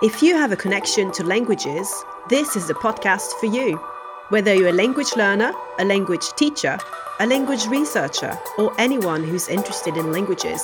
If 0.00 0.22
you 0.22 0.36
have 0.36 0.52
a 0.52 0.56
connection 0.56 1.10
to 1.10 1.24
languages, 1.24 1.92
this 2.28 2.54
is 2.54 2.68
the 2.68 2.74
podcast 2.74 3.32
for 3.40 3.46
you. 3.46 3.78
Whether 4.28 4.54
you're 4.54 4.68
a 4.68 4.72
language 4.72 5.16
learner, 5.16 5.52
a 5.80 5.84
language 5.84 6.34
teacher, 6.36 6.78
a 7.18 7.26
language 7.26 7.66
researcher, 7.66 8.38
or 8.58 8.72
anyone 8.78 9.24
who's 9.24 9.48
interested 9.48 9.96
in 9.96 10.12
languages. 10.12 10.62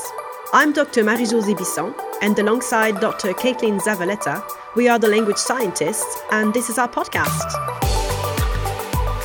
I'm 0.52 0.72
Dr. 0.72 1.02
Marie-Josée 1.02 1.58
Bisson, 1.58 1.92
and 2.22 2.38
alongside 2.38 3.00
Dr. 3.00 3.32
Caitlin 3.32 3.80
Zavaleta, 3.80 4.40
we 4.76 4.86
are 4.86 5.00
the 5.00 5.08
language 5.08 5.38
scientists, 5.38 6.22
and 6.30 6.54
this 6.54 6.70
is 6.70 6.78
our 6.78 6.88
podcast. 6.88 7.50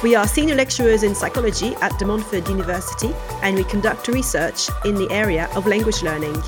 We 0.01 0.15
are 0.15 0.25
senior 0.25 0.55
lecturers 0.55 1.03
in 1.03 1.13
psychology 1.13 1.75
at 1.81 1.99
De 1.99 2.05
Montfort 2.05 2.49
University, 2.49 3.13
and 3.43 3.55
we 3.55 3.63
conduct 3.63 4.07
research 4.07 4.69
in 4.85 4.95
the 4.95 5.11
area 5.11 5.47
of 5.55 5.67
language 5.67 6.01
learning. 6.01 6.41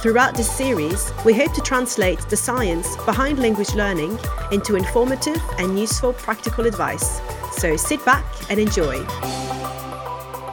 Throughout 0.00 0.36
this 0.36 0.48
series, 0.48 1.10
we 1.24 1.34
hope 1.34 1.52
to 1.54 1.60
translate 1.60 2.20
the 2.28 2.36
science 2.36 2.94
behind 2.98 3.40
language 3.40 3.74
learning 3.74 4.16
into 4.52 4.76
informative 4.76 5.42
and 5.58 5.76
useful 5.76 6.12
practical 6.12 6.66
advice. 6.66 7.20
So 7.50 7.76
sit 7.76 8.04
back 8.04 8.24
and 8.48 8.60
enjoy. 8.60 9.04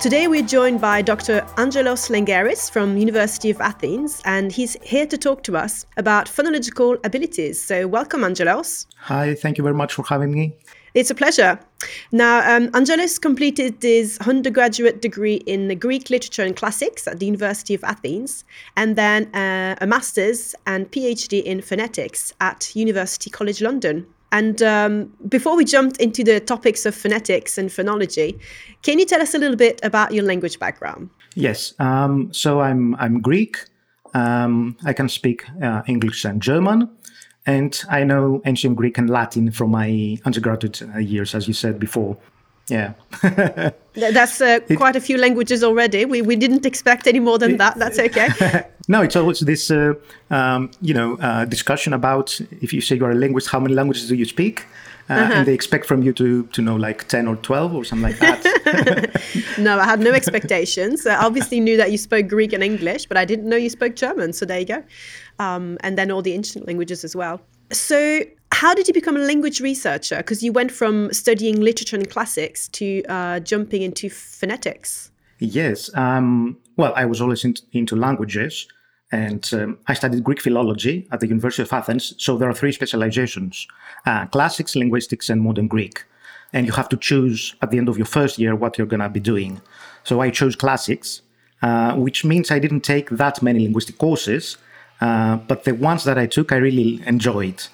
Today 0.01 0.27
we're 0.27 0.41
joined 0.41 0.81
by 0.81 1.03
Dr. 1.03 1.45
Angelos 1.57 2.09
Lengeris 2.09 2.71
from 2.71 2.97
University 2.97 3.51
of 3.51 3.61
Athens 3.61 4.19
and 4.25 4.51
he's 4.51 4.77
here 4.81 5.05
to 5.05 5.17
talk 5.17 5.43
to 5.43 5.55
us 5.55 5.85
about 5.95 6.25
phonological 6.25 6.97
abilities. 7.05 7.61
So 7.61 7.85
welcome 7.85 8.23
Angelos. 8.23 8.87
Hi, 8.97 9.35
thank 9.35 9.59
you 9.59 9.63
very 9.63 9.75
much 9.75 9.93
for 9.93 10.03
having 10.05 10.31
me. 10.31 10.57
It's 10.95 11.11
a 11.11 11.15
pleasure. 11.15 11.59
Now, 12.13 12.55
um, 12.55 12.71
Angelos 12.73 13.19
completed 13.19 13.75
his 13.81 14.17
undergraduate 14.25 15.01
degree 15.01 15.35
in 15.45 15.77
Greek 15.77 16.09
literature 16.09 16.43
and 16.43 16.55
classics 16.55 17.05
at 17.05 17.19
the 17.19 17.25
University 17.25 17.75
of 17.75 17.83
Athens, 17.83 18.45
and 18.77 18.95
then 18.95 19.25
uh, 19.35 19.75
a 19.81 19.85
master's 19.85 20.55
and 20.65 20.89
PhD 20.91 21.43
in 21.43 21.61
phonetics 21.61 22.33
at 22.39 22.73
University 22.75 23.29
College 23.29 23.61
London. 23.61 24.07
And 24.31 24.61
um, 24.63 25.13
before 25.27 25.57
we 25.57 25.65
jumped 25.65 25.97
into 25.97 26.23
the 26.23 26.39
topics 26.39 26.85
of 26.85 26.95
phonetics 26.95 27.57
and 27.57 27.69
phonology, 27.69 28.39
can 28.81 28.97
you 28.97 29.05
tell 29.05 29.21
us 29.21 29.33
a 29.33 29.37
little 29.37 29.57
bit 29.57 29.79
about 29.83 30.13
your 30.13 30.23
language 30.23 30.59
background? 30.59 31.09
Yes. 31.35 31.73
Um, 31.79 32.33
so 32.33 32.61
I'm 32.61 32.95
I'm 32.95 33.21
Greek. 33.21 33.57
Um, 34.13 34.77
I 34.85 34.93
can 34.93 35.09
speak 35.09 35.43
uh, 35.61 35.81
English 35.87 36.23
and 36.23 36.41
German. 36.41 36.89
And 37.45 37.79
I 37.89 38.03
know 38.03 38.41
ancient 38.45 38.75
Greek 38.75 38.97
and 38.97 39.09
Latin 39.09 39.51
from 39.51 39.71
my 39.71 40.17
undergraduate 40.25 40.81
uh, 40.81 40.97
years, 40.97 41.35
as 41.35 41.47
you 41.47 41.53
said 41.53 41.79
before. 41.79 42.17
Yeah. 42.67 42.93
That's 43.93 44.41
uh, 44.41 44.59
quite 44.75 44.95
a 44.95 45.01
few 45.01 45.17
languages 45.17 45.63
already. 45.63 46.05
We, 46.05 46.23
we 46.23 46.35
didn't 46.35 46.65
expect 46.65 47.05
any 47.05 47.19
more 47.19 47.37
than 47.37 47.57
that. 47.57 47.77
That's 47.77 47.99
okay. 48.07 48.29
no, 48.87 49.03
it's 49.03 49.15
always 49.15 49.39
this, 49.41 49.69
uh, 49.69 49.93
um, 50.31 50.71
you 50.81 50.93
know, 50.93 51.17
uh, 51.17 51.45
discussion 51.45 51.93
about 51.93 52.39
if 52.61 52.73
you 52.73 52.81
say 52.81 52.95
you're 52.95 53.11
a 53.11 53.15
linguist, 53.15 53.49
how 53.49 53.59
many 53.59 53.75
languages 53.75 54.07
do 54.07 54.15
you 54.15 54.25
speak? 54.25 54.65
Uh, 55.07 55.13
uh-huh. 55.13 55.33
and 55.33 55.47
they 55.47 55.53
expect 55.53 55.85
from 55.85 56.01
you 56.01 56.11
to 56.13 56.47
to 56.47 56.61
know 56.61 56.75
like 56.75 57.07
10 57.07 57.27
or 57.27 57.35
12 57.35 57.75
or 57.75 57.83
something 57.83 58.11
like 58.11 58.19
that. 58.19 59.21
No 59.57 59.79
i 59.79 59.85
had 59.85 59.99
no 59.99 60.11
expectations. 60.11 61.05
I 61.05 61.15
obviously 61.15 61.59
knew 61.59 61.77
that 61.77 61.91
you 61.91 61.97
spoke 61.97 62.27
greek 62.27 62.53
and 62.53 62.63
english 62.63 63.05
but 63.05 63.17
i 63.17 63.25
didn't 63.25 63.47
know 63.47 63.55
you 63.55 63.69
spoke 63.69 63.95
german 63.95 64.33
so 64.33 64.45
there 64.45 64.59
you 64.59 64.65
go. 64.65 64.83
Um, 65.37 65.77
and 65.81 65.97
then 65.97 66.11
all 66.11 66.21
the 66.21 66.33
ancient 66.33 66.65
languages 66.65 67.03
as 67.03 67.15
well. 67.15 67.39
So 67.71 68.21
how 68.51 68.73
did 68.73 68.87
you 68.87 68.93
become 68.93 69.15
a 69.17 69.19
language 69.19 69.59
researcher? 69.59 70.17
Because 70.17 70.41
you 70.41 70.51
went 70.51 70.71
from 70.71 71.11
studying 71.11 71.59
literature 71.59 71.97
and 71.97 72.09
classics 72.09 72.69
to 72.69 73.03
uh, 73.09 73.39
jumping 73.41 73.81
into 73.81 74.09
phonetics. 74.09 75.11
Yes 75.39 75.93
um, 75.95 76.57
well 76.77 76.93
i 76.95 77.05
was 77.05 77.21
always 77.21 77.45
in, 77.45 77.55
into 77.73 77.95
languages 77.95 78.67
and 79.11 79.49
um, 79.53 79.77
I 79.87 79.93
studied 79.93 80.23
Greek 80.23 80.41
philology 80.41 81.07
at 81.11 81.19
the 81.19 81.27
University 81.27 81.61
of 81.61 81.71
Athens. 81.71 82.13
So 82.17 82.37
there 82.37 82.49
are 82.49 82.53
three 82.53 82.71
specializations 82.71 83.67
uh, 84.05 84.25
classics, 84.27 84.75
linguistics, 84.75 85.29
and 85.29 85.41
modern 85.41 85.67
Greek. 85.67 86.05
And 86.53 86.65
you 86.65 86.73
have 86.73 86.89
to 86.89 86.97
choose 86.97 87.55
at 87.61 87.71
the 87.71 87.77
end 87.77 87.89
of 87.89 87.97
your 87.97 88.05
first 88.05 88.39
year 88.39 88.55
what 88.55 88.77
you're 88.77 88.87
going 88.87 89.01
to 89.01 89.09
be 89.09 89.19
doing. 89.19 89.61
So 90.03 90.21
I 90.21 90.29
chose 90.29 90.55
classics, 90.55 91.21
uh, 91.61 91.95
which 91.95 92.23
means 92.23 92.51
I 92.51 92.59
didn't 92.59 92.81
take 92.81 93.09
that 93.09 93.41
many 93.41 93.59
linguistic 93.59 93.97
courses, 93.97 94.57
uh, 95.01 95.37
but 95.37 95.63
the 95.63 95.73
ones 95.73 96.03
that 96.05 96.17
I 96.17 96.27
took, 96.27 96.51
I 96.51 96.57
really 96.57 97.01
enjoyed. 97.05 97.67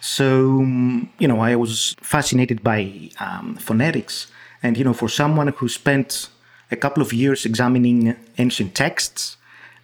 So, 0.00 0.60
um, 0.60 1.10
you 1.18 1.28
know, 1.28 1.40
I 1.40 1.56
was 1.56 1.96
fascinated 2.00 2.62
by 2.62 3.10
um, 3.18 3.56
phonetics. 3.56 4.26
And, 4.62 4.76
you 4.76 4.84
know, 4.84 4.92
for 4.92 5.08
someone 5.08 5.48
who 5.48 5.68
spent 5.68 6.28
a 6.70 6.76
couple 6.76 7.02
of 7.02 7.12
years 7.12 7.44
examining 7.44 8.16
ancient 8.38 8.74
texts, 8.74 9.36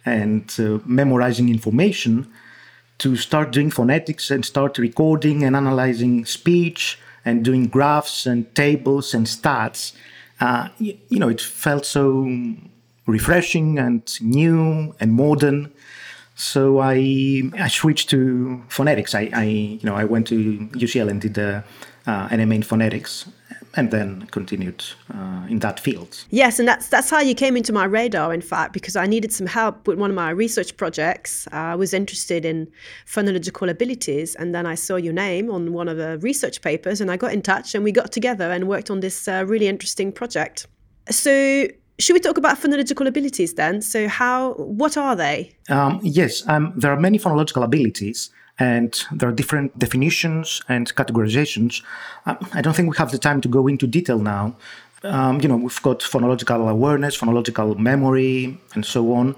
and 0.09 0.55
uh, 0.59 0.79
memorizing 0.85 1.49
information 1.49 2.31
to 2.99 3.15
start 3.15 3.51
doing 3.51 3.71
phonetics 3.71 4.29
and 4.29 4.45
start 4.45 4.77
recording 4.77 5.43
and 5.43 5.55
analyzing 5.55 6.25
speech 6.25 6.99
and 7.25 7.43
doing 7.43 7.67
graphs 7.67 8.25
and 8.25 8.53
tables 8.55 9.13
and 9.13 9.25
stats. 9.25 9.93
Uh, 10.39 10.69
you, 10.77 10.97
you, 11.09 11.19
know, 11.19 11.29
it 11.29 11.41
felt 11.41 11.85
so 11.85 12.29
refreshing 13.05 13.79
and 13.79 14.19
new 14.21 14.95
and 14.99 15.13
modern. 15.13 15.71
So 16.35 16.79
I 16.79 17.43
I 17.57 17.67
switched 17.67 18.09
to 18.11 18.63
phonetics. 18.69 19.13
I, 19.13 19.29
I 19.33 19.43
you 19.43 19.83
know 19.83 19.95
I 19.95 20.05
went 20.05 20.27
to 20.27 20.69
UCL 20.71 21.09
and 21.09 21.19
did 21.19 21.37
uh, 21.37 21.61
an 22.05 22.47
MA 22.47 22.55
in 22.55 22.63
phonetics, 22.63 23.27
and 23.75 23.91
then 23.91 24.27
continued 24.31 24.83
uh, 25.13 25.45
in 25.47 25.59
that 25.59 25.79
field. 25.79 26.25
Yes, 26.29 26.59
and 26.59 26.67
that's 26.67 26.87
that's 26.87 27.09
how 27.09 27.19
you 27.19 27.35
came 27.35 27.55
into 27.55 27.73
my 27.73 27.85
radar, 27.85 28.33
in 28.33 28.41
fact, 28.41 28.73
because 28.73 28.95
I 28.95 29.05
needed 29.05 29.31
some 29.31 29.47
help 29.47 29.87
with 29.87 29.99
one 29.99 30.09
of 30.09 30.15
my 30.15 30.29
research 30.29 30.75
projects. 30.77 31.47
Uh, 31.51 31.55
I 31.55 31.75
was 31.75 31.93
interested 31.93 32.45
in 32.45 32.67
phonological 33.05 33.69
abilities, 33.69 34.35
and 34.35 34.53
then 34.55 34.65
I 34.65 34.75
saw 34.75 34.95
your 34.95 35.13
name 35.13 35.51
on 35.51 35.73
one 35.73 35.87
of 35.87 35.97
the 35.97 36.17
research 36.19 36.61
papers, 36.61 37.01
and 37.01 37.11
I 37.11 37.17
got 37.17 37.33
in 37.33 37.41
touch, 37.41 37.75
and 37.75 37.83
we 37.83 37.91
got 37.91 38.11
together 38.11 38.51
and 38.51 38.67
worked 38.67 38.89
on 38.89 38.99
this 39.01 39.27
uh, 39.27 39.43
really 39.47 39.67
interesting 39.67 40.11
project. 40.11 40.67
So. 41.09 41.67
Should 42.01 42.13
we 42.13 42.21
talk 42.21 42.37
about 42.37 42.57
phonological 42.57 43.05
abilities 43.07 43.55
then? 43.55 43.81
So, 43.81 44.07
how, 44.07 44.53
what 44.53 44.95
are 44.95 45.17
they? 45.17 45.51
Um, 45.67 45.99
yes, 46.01 46.47
um, 46.47 46.71
there 46.77 46.93
are 46.93 46.97
many 46.97 47.19
phonological 47.19 47.61
abilities 47.61 48.29
and 48.59 49.05
there 49.11 49.29
are 49.29 49.31
different 49.31 49.77
definitions 49.79 50.61
and 50.67 50.93
categorizations. 50.95 51.81
Um, 52.25 52.37
I 52.53 52.61
don't 52.61 52.75
think 52.75 52.91
we 52.91 52.97
have 52.97 53.11
the 53.11 53.17
time 53.17 53.39
to 53.41 53.47
go 53.47 53.67
into 53.67 53.87
detail 53.87 54.19
now. 54.19 54.55
Um, 55.03 55.39
you 55.39 55.47
know, 55.47 55.55
we've 55.55 55.81
got 55.81 55.99
phonological 55.99 56.69
awareness, 56.69 57.17
phonological 57.17 57.77
memory, 57.77 58.59
and 58.75 58.85
so 58.85 59.13
on. 59.13 59.35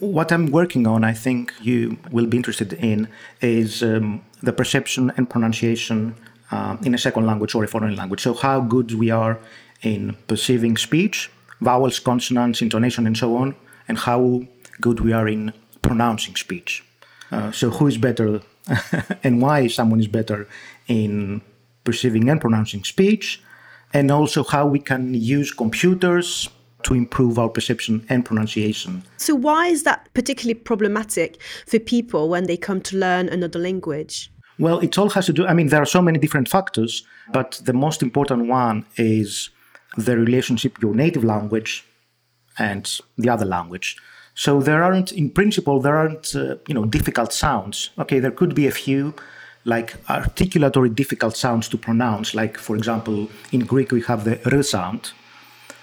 What 0.00 0.30
I'm 0.30 0.50
working 0.50 0.86
on, 0.86 1.02
I 1.02 1.14
think 1.14 1.54
you 1.62 1.98
will 2.12 2.26
be 2.26 2.36
interested 2.36 2.74
in, 2.74 3.08
is 3.40 3.82
um, 3.82 4.22
the 4.42 4.52
perception 4.52 5.12
and 5.16 5.28
pronunciation 5.28 6.14
uh, 6.50 6.76
in 6.82 6.94
a 6.94 6.98
second 6.98 7.26
language 7.26 7.54
or 7.54 7.64
a 7.64 7.68
foreign 7.68 7.96
language. 7.96 8.20
So, 8.20 8.34
how 8.34 8.60
good 8.60 8.94
we 8.94 9.10
are 9.10 9.38
in 9.82 10.16
perceiving 10.26 10.76
speech, 10.76 11.30
vowels, 11.60 11.98
consonants, 11.98 12.60
intonation, 12.60 13.06
and 13.06 13.16
so 13.16 13.36
on, 13.36 13.56
and 13.88 13.98
how 13.98 14.42
good 14.80 15.00
we 15.00 15.12
are 15.12 15.26
in 15.26 15.52
pronouncing 15.82 16.36
speech. 16.36 16.84
Uh, 17.32 17.50
so, 17.50 17.70
who 17.70 17.86
is 17.86 17.96
better 17.98 18.40
and 19.24 19.42
why 19.42 19.66
someone 19.66 20.00
is 20.00 20.08
better 20.08 20.48
in 20.86 21.40
perceiving 21.84 22.28
and 22.28 22.40
pronouncing 22.40 22.84
speech, 22.84 23.42
and 23.92 24.10
also 24.10 24.44
how 24.44 24.66
we 24.66 24.78
can 24.78 25.14
use 25.14 25.52
computers 25.52 26.48
to 26.82 26.94
improve 26.94 27.38
our 27.38 27.48
perception 27.48 28.04
and 28.08 28.24
pronunciation. 28.24 29.02
So, 29.16 29.34
why 29.34 29.66
is 29.66 29.82
that 29.82 30.08
particularly 30.14 30.54
problematic 30.54 31.42
for 31.66 31.78
people 31.78 32.28
when 32.28 32.46
they 32.46 32.56
come 32.56 32.80
to 32.82 32.96
learn 32.96 33.28
another 33.28 33.58
language? 33.58 34.30
Well, 34.58 34.80
it 34.80 34.98
all 34.98 35.10
has 35.10 35.26
to 35.26 35.32
do, 35.32 35.46
I 35.46 35.54
mean, 35.54 35.68
there 35.68 35.82
are 35.82 35.86
so 35.86 36.02
many 36.02 36.18
different 36.18 36.48
factors, 36.48 37.04
but 37.32 37.60
the 37.64 37.72
most 37.72 38.02
important 38.02 38.48
one 38.48 38.84
is 38.96 39.50
the 39.96 40.16
relationship 40.16 40.80
your 40.82 40.94
native 40.94 41.24
language 41.24 41.84
and 42.58 43.00
the 43.16 43.28
other 43.28 43.44
language. 43.44 43.96
So 44.38 44.60
there 44.60 44.84
aren't, 44.84 45.10
in 45.10 45.30
principle, 45.30 45.80
there 45.80 45.96
aren't, 45.96 46.36
uh, 46.36 46.58
you 46.68 46.74
know, 46.74 46.84
difficult 46.84 47.32
sounds. 47.32 47.90
Okay, 47.98 48.20
there 48.20 48.30
could 48.30 48.54
be 48.54 48.68
a 48.68 48.70
few, 48.70 49.12
like 49.64 50.00
articulatory 50.06 50.94
difficult 50.94 51.36
sounds 51.36 51.68
to 51.70 51.76
pronounce. 51.76 52.36
Like, 52.36 52.56
for 52.56 52.76
example, 52.76 53.28
in 53.50 53.66
Greek 53.66 53.90
we 53.90 54.00
have 54.02 54.22
the 54.22 54.38
r 54.46 54.62
sound, 54.62 55.10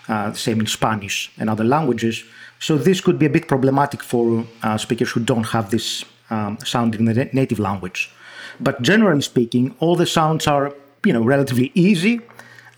uh, 0.08 0.32
same 0.32 0.62
in 0.62 0.68
Spanish 0.68 1.34
and 1.38 1.50
other 1.50 1.66
languages. 1.66 2.24
So 2.60 2.78
this 2.78 3.02
could 3.02 3.20
be 3.20 3.26
a 3.26 3.30
bit 3.30 3.50
problematic 3.50 4.02
for 4.02 4.48
uh, 4.64 4.78
speakers 4.78 5.12
who 5.12 5.20
don't 5.20 5.48
have 5.48 5.70
this 5.70 6.06
um, 6.30 6.58
sound 6.64 6.96
in 6.96 7.04
the 7.04 7.30
native 7.34 7.60
language. 7.60 8.10
But 8.62 8.82
generally 8.82 9.22
speaking, 9.22 9.76
all 9.80 9.98
the 9.98 10.06
sounds 10.06 10.48
are, 10.48 10.74
you 11.04 11.12
know, 11.12 11.26
relatively 11.26 11.74
easy 11.76 12.22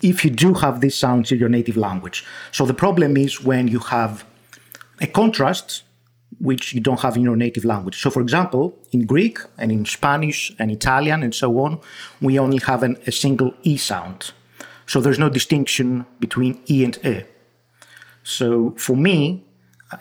if 0.02 0.26
you 0.26 0.32
do 0.32 0.56
have 0.56 0.82
these 0.82 0.98
sounds 0.98 1.32
in 1.32 1.38
your 1.38 1.50
native 1.50 1.78
language. 1.78 2.26
So 2.52 2.66
the 2.66 2.74
problem 2.74 3.16
is 3.16 3.44
when 3.44 3.68
you 3.68 3.80
have 3.80 4.26
a 5.02 5.08
contrast 5.08 5.84
which 6.40 6.74
you 6.74 6.82
don't 6.82 7.00
have 7.00 7.16
in 7.16 7.24
your 7.24 7.36
native 7.36 7.66
language. 7.66 8.00
So, 8.00 8.10
for 8.10 8.22
example, 8.22 8.78
in 8.92 9.06
Greek 9.06 9.40
and 9.58 9.72
in 9.72 9.86
Spanish 9.86 10.54
and 10.60 10.70
Italian 10.72 11.24
and 11.24 11.34
so 11.34 11.58
on, 11.60 11.80
we 12.22 12.38
only 12.38 12.60
have 12.60 12.84
an, 12.84 12.98
a 13.08 13.12
single 13.12 13.54
E 13.64 13.78
sound. 13.78 14.32
So, 14.86 15.02
there's 15.02 15.20
no 15.20 15.30
distinction 15.30 16.06
between 16.20 16.62
E 16.70 16.84
and 16.84 16.98
E. 17.06 17.24
So, 18.24 18.76
for 18.78 18.96
me, 18.96 19.46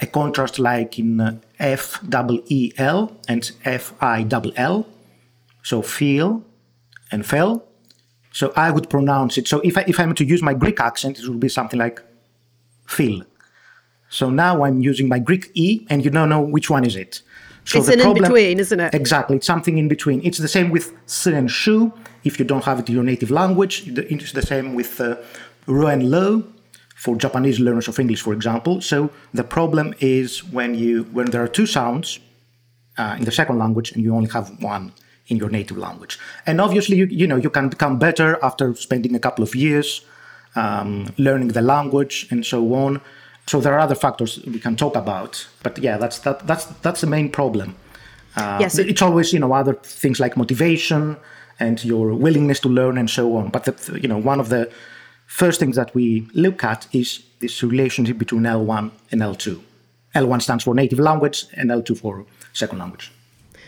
a 0.00 0.06
contrast 0.06 0.58
like 0.58 0.98
in 0.98 1.20
uh, 1.20 1.38
F 1.58 2.00
double 2.08 2.40
E 2.46 2.72
L 2.76 3.16
and 3.28 3.50
F 3.64 3.94
I 4.00 4.22
double 4.22 4.52
L. 4.56 4.86
So 5.62 5.82
feel 5.82 6.44
and 7.10 7.24
fell. 7.24 7.64
So 8.32 8.52
I 8.56 8.70
would 8.70 8.90
pronounce 8.90 9.38
it. 9.38 9.48
So 9.48 9.60
if 9.60 9.78
I, 9.78 9.84
if 9.86 9.98
I'm 9.98 10.14
to 10.14 10.24
use 10.24 10.42
my 10.42 10.54
Greek 10.54 10.80
accent, 10.80 11.18
it 11.18 11.28
would 11.28 11.40
be 11.40 11.48
something 11.48 11.78
like 11.78 12.02
feel. 12.86 13.22
So 14.18 14.30
now 14.30 14.64
I'm 14.64 14.80
using 14.80 15.08
my 15.14 15.20
Greek 15.28 15.44
E, 15.54 15.86
and 15.90 16.02
you 16.04 16.10
don't 16.10 16.30
know 16.34 16.40
which 16.40 16.68
one 16.70 16.84
is 16.90 16.96
it. 16.96 17.12
So 17.64 17.78
it's 17.78 17.88
an 17.88 18.00
problem, 18.00 18.16
in 18.16 18.22
between, 18.22 18.58
isn't 18.64 18.80
it? 18.80 18.94
Exactly. 18.94 19.36
It's 19.36 19.46
something 19.54 19.76
in 19.76 19.88
between. 19.88 20.18
It's 20.28 20.38
the 20.46 20.52
same 20.56 20.68
with 20.70 20.86
s 21.04 21.26
and 21.26 21.50
shu. 21.50 21.92
If 22.28 22.38
you 22.38 22.44
don't 22.52 22.64
have 22.70 22.78
it 22.80 22.88
in 22.88 22.94
your 22.98 23.04
native 23.12 23.30
language, 23.42 23.74
it's 23.86 24.32
the 24.40 24.46
same 24.52 24.66
with 24.78 24.90
uh, 25.00 25.16
ro 25.66 25.86
and 25.94 26.02
lo 26.14 26.26
for 27.02 27.12
Japanese 27.24 27.58
learners 27.66 27.88
of 27.88 27.98
English, 27.98 28.22
for 28.26 28.32
example. 28.38 28.74
So 28.80 28.98
the 29.40 29.46
problem 29.56 29.86
is 30.00 30.28
when 30.56 30.70
you 30.82 30.94
when 31.16 31.26
there 31.32 31.42
are 31.46 31.52
two 31.58 31.66
sounds 31.78 32.08
uh, 33.00 33.18
in 33.18 33.24
the 33.28 33.36
second 33.40 33.56
language 33.64 33.88
and 33.92 34.00
you 34.04 34.10
only 34.18 34.30
have 34.38 34.46
one 34.74 34.84
in 35.30 35.36
your 35.42 35.50
native 35.58 35.78
language. 35.86 36.14
And 36.48 36.56
obviously, 36.66 36.96
you, 37.00 37.06
you 37.20 37.26
know 37.30 37.38
you 37.46 37.50
can 37.50 37.66
become 37.68 37.94
better 37.98 38.28
after 38.48 38.66
spending 38.86 39.14
a 39.20 39.22
couple 39.26 39.42
of 39.48 39.52
years 39.54 39.88
um, 40.62 40.90
learning 41.26 41.48
the 41.58 41.64
language 41.74 42.14
and 42.30 42.40
so 42.52 42.60
on. 42.84 42.92
So 43.46 43.60
there 43.60 43.74
are 43.74 43.78
other 43.78 43.94
factors 43.94 44.40
we 44.44 44.58
can 44.58 44.76
talk 44.76 44.96
about, 44.96 45.46
but 45.62 45.78
yeah, 45.78 45.98
that's 45.98 46.18
that, 46.20 46.46
that's 46.46 46.66
that's 46.82 47.00
the 47.00 47.06
main 47.06 47.30
problem. 47.30 47.76
Uh, 48.34 48.58
yes, 48.60 48.78
it's 48.78 49.02
always 49.02 49.32
you 49.32 49.38
know 49.38 49.52
other 49.52 49.74
things 49.74 50.18
like 50.18 50.36
motivation 50.36 51.16
and 51.58 51.82
your 51.84 52.12
willingness 52.14 52.60
to 52.60 52.68
learn 52.68 52.98
and 52.98 53.08
so 53.08 53.36
on. 53.36 53.48
But 53.48 53.64
the, 53.64 54.00
you 54.00 54.08
know 54.08 54.18
one 54.18 54.40
of 54.40 54.48
the 54.48 54.70
first 55.26 55.60
things 55.60 55.76
that 55.76 55.94
we 55.94 56.26
look 56.34 56.64
at 56.64 56.88
is 56.92 57.22
this 57.40 57.62
relationship 57.62 58.18
between 58.18 58.42
L1 58.42 58.90
and 59.10 59.20
L2. 59.20 59.60
L1 60.14 60.42
stands 60.42 60.64
for 60.64 60.74
native 60.74 60.98
language 60.98 61.46
and 61.54 61.70
L2 61.70 61.98
for 61.98 62.26
second 62.52 62.78
language. 62.78 63.12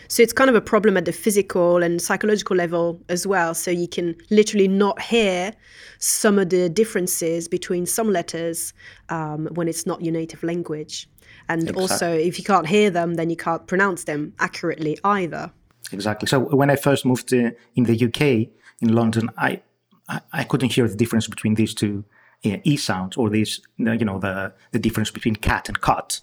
So 0.09 0.23
it's 0.23 0.33
kind 0.33 0.49
of 0.49 0.55
a 0.55 0.61
problem 0.61 0.97
at 0.97 1.05
the 1.05 1.11
physical 1.11 1.83
and 1.83 2.01
psychological 2.01 2.55
level 2.55 2.99
as 3.09 3.27
well. 3.27 3.53
So 3.53 3.69
you 3.69 3.87
can 3.87 4.15
literally 4.31 4.67
not 4.67 4.99
hear 4.99 5.53
some 5.99 6.39
of 6.39 6.49
the 6.49 6.67
differences 6.67 7.47
between 7.47 7.85
some 7.85 8.11
letters 8.11 8.73
um, 9.09 9.47
when 9.53 9.67
it's 9.67 9.85
not 9.85 10.01
your 10.01 10.11
native 10.11 10.41
language. 10.41 11.07
And 11.47 11.61
exactly. 11.61 11.81
also, 11.81 12.11
if 12.11 12.39
you 12.39 12.43
can't 12.43 12.65
hear 12.65 12.89
them, 12.89 13.13
then 13.15 13.29
you 13.29 13.35
can't 13.35 13.65
pronounce 13.67 14.05
them 14.05 14.33
accurately 14.39 14.97
either. 15.03 15.51
Exactly. 15.91 16.27
So 16.27 16.39
when 16.39 16.71
I 16.71 16.75
first 16.75 17.05
moved 17.05 17.27
to, 17.29 17.51
in 17.75 17.83
the 17.83 18.05
UK, 18.05 18.49
in 18.81 18.95
London, 18.95 19.29
I, 19.37 19.61
I, 20.07 20.21
I 20.33 20.43
couldn't 20.43 20.73
hear 20.73 20.87
the 20.87 20.95
difference 20.95 21.27
between 21.27 21.53
these 21.53 21.75
two 21.75 22.03
e 22.41 22.77
sounds 22.77 23.15
or 23.15 23.29
these, 23.29 23.61
you 23.77 23.85
know, 23.85 24.17
the, 24.17 24.53
the 24.71 24.79
difference 24.79 25.11
between 25.11 25.35
cat 25.35 25.67
and 25.67 25.79
cut. 25.81 26.21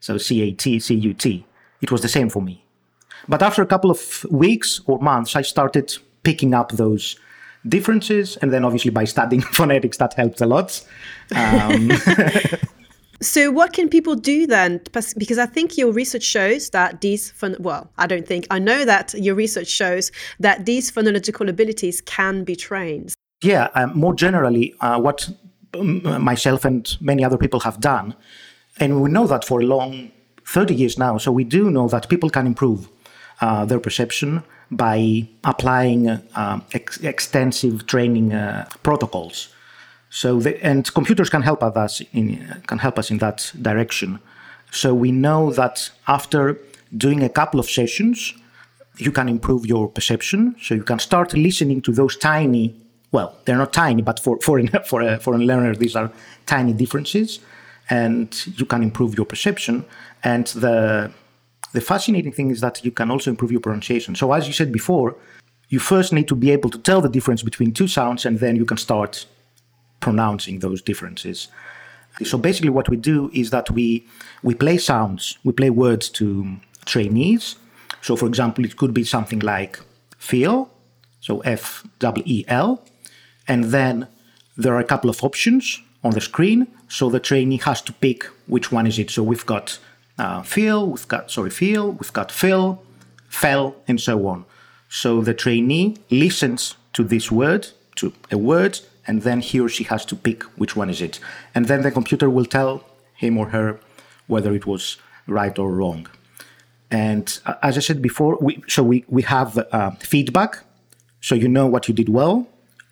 So 0.00 0.18
C 0.18 0.42
A 0.42 0.52
T 0.52 0.78
C 0.78 0.94
U 0.94 1.14
T. 1.14 1.46
It 1.80 1.90
was 1.90 2.02
the 2.02 2.08
same 2.08 2.28
for 2.28 2.42
me. 2.42 2.63
But 3.28 3.42
after 3.42 3.62
a 3.62 3.66
couple 3.66 3.90
of 3.90 4.24
weeks 4.30 4.80
or 4.86 4.98
months, 4.98 5.36
I 5.36 5.42
started 5.42 5.96
picking 6.22 6.54
up 6.54 6.72
those 6.72 7.16
differences. 7.68 8.36
And 8.38 8.52
then 8.52 8.64
obviously 8.64 8.90
by 8.90 9.04
studying 9.04 9.42
phonetics, 9.52 9.96
that 9.98 10.14
helped 10.14 10.40
a 10.40 10.46
lot. 10.46 10.84
Um, 11.34 11.90
so 13.20 13.50
what 13.50 13.72
can 13.72 13.88
people 13.88 14.14
do 14.14 14.46
then? 14.46 14.80
Because 14.92 15.38
I 15.38 15.46
think 15.46 15.78
your 15.78 15.92
research 15.92 16.22
shows 16.22 16.70
that 16.70 17.00
these, 17.00 17.30
phon- 17.30 17.56
well, 17.58 17.90
I 17.98 18.06
don't 18.06 18.26
think, 18.26 18.46
I 18.50 18.58
know 18.58 18.84
that 18.84 19.14
your 19.14 19.34
research 19.34 19.68
shows 19.68 20.12
that 20.40 20.66
these 20.66 20.90
phonological 20.90 21.48
abilities 21.48 22.00
can 22.00 22.44
be 22.44 22.56
trained. 22.56 23.14
Yeah, 23.42 23.68
um, 23.74 23.92
more 23.94 24.14
generally, 24.14 24.74
uh, 24.80 24.98
what 25.00 25.28
um, 25.74 26.22
myself 26.22 26.64
and 26.64 26.96
many 27.00 27.24
other 27.24 27.36
people 27.36 27.60
have 27.60 27.78
done, 27.80 28.14
and 28.80 29.02
we 29.02 29.10
know 29.10 29.26
that 29.26 29.44
for 29.44 29.60
a 29.60 29.64
long 29.64 30.10
30 30.46 30.74
years 30.74 30.98
now, 30.98 31.18
so 31.18 31.30
we 31.30 31.44
do 31.44 31.70
know 31.70 31.88
that 31.88 32.08
people 32.08 32.30
can 32.30 32.46
improve 32.46 32.88
uh, 33.40 33.64
their 33.64 33.80
perception 33.80 34.42
by 34.70 35.28
applying 35.44 36.08
uh, 36.08 36.60
ex- 36.72 36.98
extensive 36.98 37.86
training 37.86 38.32
uh, 38.32 38.68
protocols. 38.82 39.48
So 40.10 40.38
the, 40.40 40.64
and 40.64 40.92
computers 40.94 41.28
can 41.28 41.42
help 41.42 41.62
us 41.62 42.00
in 42.12 42.62
can 42.66 42.78
help 42.78 42.98
us 42.98 43.10
in 43.10 43.18
that 43.18 43.52
direction. 43.60 44.20
So 44.70 44.94
we 44.94 45.10
know 45.12 45.52
that 45.52 45.90
after 46.06 46.58
doing 46.96 47.22
a 47.22 47.28
couple 47.28 47.60
of 47.60 47.68
sessions, 47.68 48.34
you 48.96 49.10
can 49.10 49.28
improve 49.28 49.66
your 49.66 49.88
perception. 49.88 50.54
So 50.60 50.74
you 50.74 50.84
can 50.84 50.98
start 50.98 51.34
listening 51.34 51.82
to 51.82 51.92
those 51.92 52.16
tiny, 52.16 52.74
well, 53.10 53.36
they're 53.44 53.56
not 53.56 53.72
tiny, 53.72 54.02
but 54.02 54.20
for 54.20 54.38
for 54.40 54.60
for 54.86 55.00
a 55.02 55.18
foreign 55.18 55.46
learner, 55.46 55.74
these 55.74 55.96
are 55.96 56.10
tiny 56.46 56.72
differences, 56.72 57.40
and 57.90 58.28
you 58.58 58.66
can 58.66 58.82
improve 58.82 59.16
your 59.16 59.26
perception. 59.26 59.84
And 60.22 60.46
the 60.46 61.10
the 61.72 61.80
fascinating 61.80 62.32
thing 62.32 62.50
is 62.50 62.60
that 62.60 62.84
you 62.84 62.90
can 62.90 63.10
also 63.10 63.30
improve 63.30 63.50
your 63.50 63.60
pronunciation. 63.60 64.14
So, 64.14 64.32
as 64.32 64.46
you 64.46 64.52
said 64.52 64.70
before, 64.70 65.16
you 65.68 65.80
first 65.80 66.12
need 66.12 66.28
to 66.28 66.36
be 66.36 66.50
able 66.50 66.70
to 66.70 66.78
tell 66.78 67.00
the 67.00 67.08
difference 67.08 67.42
between 67.42 67.72
two 67.72 67.88
sounds, 67.88 68.24
and 68.26 68.38
then 68.38 68.56
you 68.56 68.64
can 68.64 68.76
start 68.76 69.26
pronouncing 70.00 70.60
those 70.60 70.82
differences. 70.82 71.48
So, 72.22 72.38
basically, 72.38 72.70
what 72.70 72.88
we 72.88 72.96
do 72.96 73.30
is 73.32 73.50
that 73.50 73.70
we 73.70 74.06
we 74.42 74.54
play 74.54 74.78
sounds, 74.78 75.38
we 75.42 75.52
play 75.52 75.70
words 75.70 76.08
to 76.10 76.56
trainees. 76.84 77.56
So, 78.02 78.16
for 78.16 78.26
example, 78.26 78.64
it 78.64 78.76
could 78.76 78.94
be 78.94 79.04
something 79.04 79.40
like 79.40 79.80
feel, 80.18 80.70
so 81.20 81.40
F 81.40 81.84
W 81.98 82.22
E 82.26 82.44
L, 82.48 82.82
and 83.48 83.64
then 83.64 84.06
there 84.56 84.74
are 84.74 84.80
a 84.80 84.84
couple 84.84 85.10
of 85.10 85.24
options 85.24 85.80
on 86.04 86.12
the 86.12 86.20
screen. 86.20 86.68
So 86.88 87.10
the 87.10 87.18
trainee 87.18 87.56
has 87.64 87.82
to 87.82 87.92
pick 87.92 88.24
which 88.46 88.70
one 88.70 88.86
is 88.86 88.98
it. 88.98 89.10
So 89.10 89.22
we've 89.22 89.46
got 89.46 89.78
uh, 90.18 90.42
feel, 90.42 90.86
we've 90.86 91.08
got, 91.08 91.30
sorry, 91.30 91.50
feel, 91.50 91.92
we've 91.92 92.12
got 92.12 92.30
fill, 92.30 92.82
fell, 93.28 93.76
and 93.88 94.00
so 94.00 94.26
on. 94.26 94.44
So 94.88 95.20
the 95.20 95.34
trainee 95.34 95.96
listens 96.10 96.76
to 96.92 97.02
this 97.02 97.30
word, 97.30 97.68
to 97.96 98.12
a 98.30 98.38
word, 98.38 98.80
and 99.06 99.22
then 99.22 99.40
he 99.40 99.60
or 99.60 99.68
she 99.68 99.84
has 99.84 100.04
to 100.06 100.16
pick 100.16 100.44
which 100.58 100.76
one 100.76 100.88
is 100.88 101.00
it. 101.02 101.18
And 101.54 101.66
then 101.66 101.82
the 101.82 101.90
computer 101.90 102.30
will 102.30 102.46
tell 102.46 102.84
him 103.14 103.36
or 103.36 103.48
her 103.48 103.80
whether 104.26 104.54
it 104.54 104.66
was 104.66 104.96
right 105.26 105.58
or 105.58 105.70
wrong. 105.72 106.08
And 106.90 107.38
uh, 107.44 107.54
as 107.62 107.76
I 107.76 107.80
said 107.80 108.00
before, 108.00 108.38
we, 108.40 108.62
so 108.68 108.82
we, 108.82 109.04
we 109.08 109.22
have 109.22 109.58
uh, 109.72 109.90
feedback, 109.92 110.60
so 111.20 111.34
you 111.34 111.48
know 111.48 111.66
what 111.66 111.88
you 111.88 111.94
did 111.94 112.08
well 112.08 112.46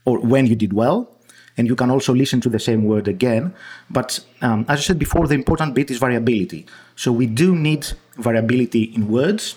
or 0.04 0.18
when 0.18 0.46
you 0.46 0.56
did 0.56 0.72
well 0.72 1.11
and 1.56 1.66
you 1.68 1.76
can 1.76 1.90
also 1.90 2.14
listen 2.14 2.40
to 2.40 2.48
the 2.48 2.58
same 2.58 2.84
word 2.84 3.08
again. 3.08 3.54
But 3.90 4.20
um, 4.40 4.64
as 4.68 4.78
I 4.80 4.82
said 4.82 4.98
before, 4.98 5.26
the 5.26 5.34
important 5.34 5.74
bit 5.74 5.90
is 5.90 5.98
variability. 5.98 6.66
So 6.96 7.12
we 7.12 7.26
do 7.26 7.54
need 7.54 7.86
variability 8.16 8.84
in 8.94 9.08
words, 9.08 9.56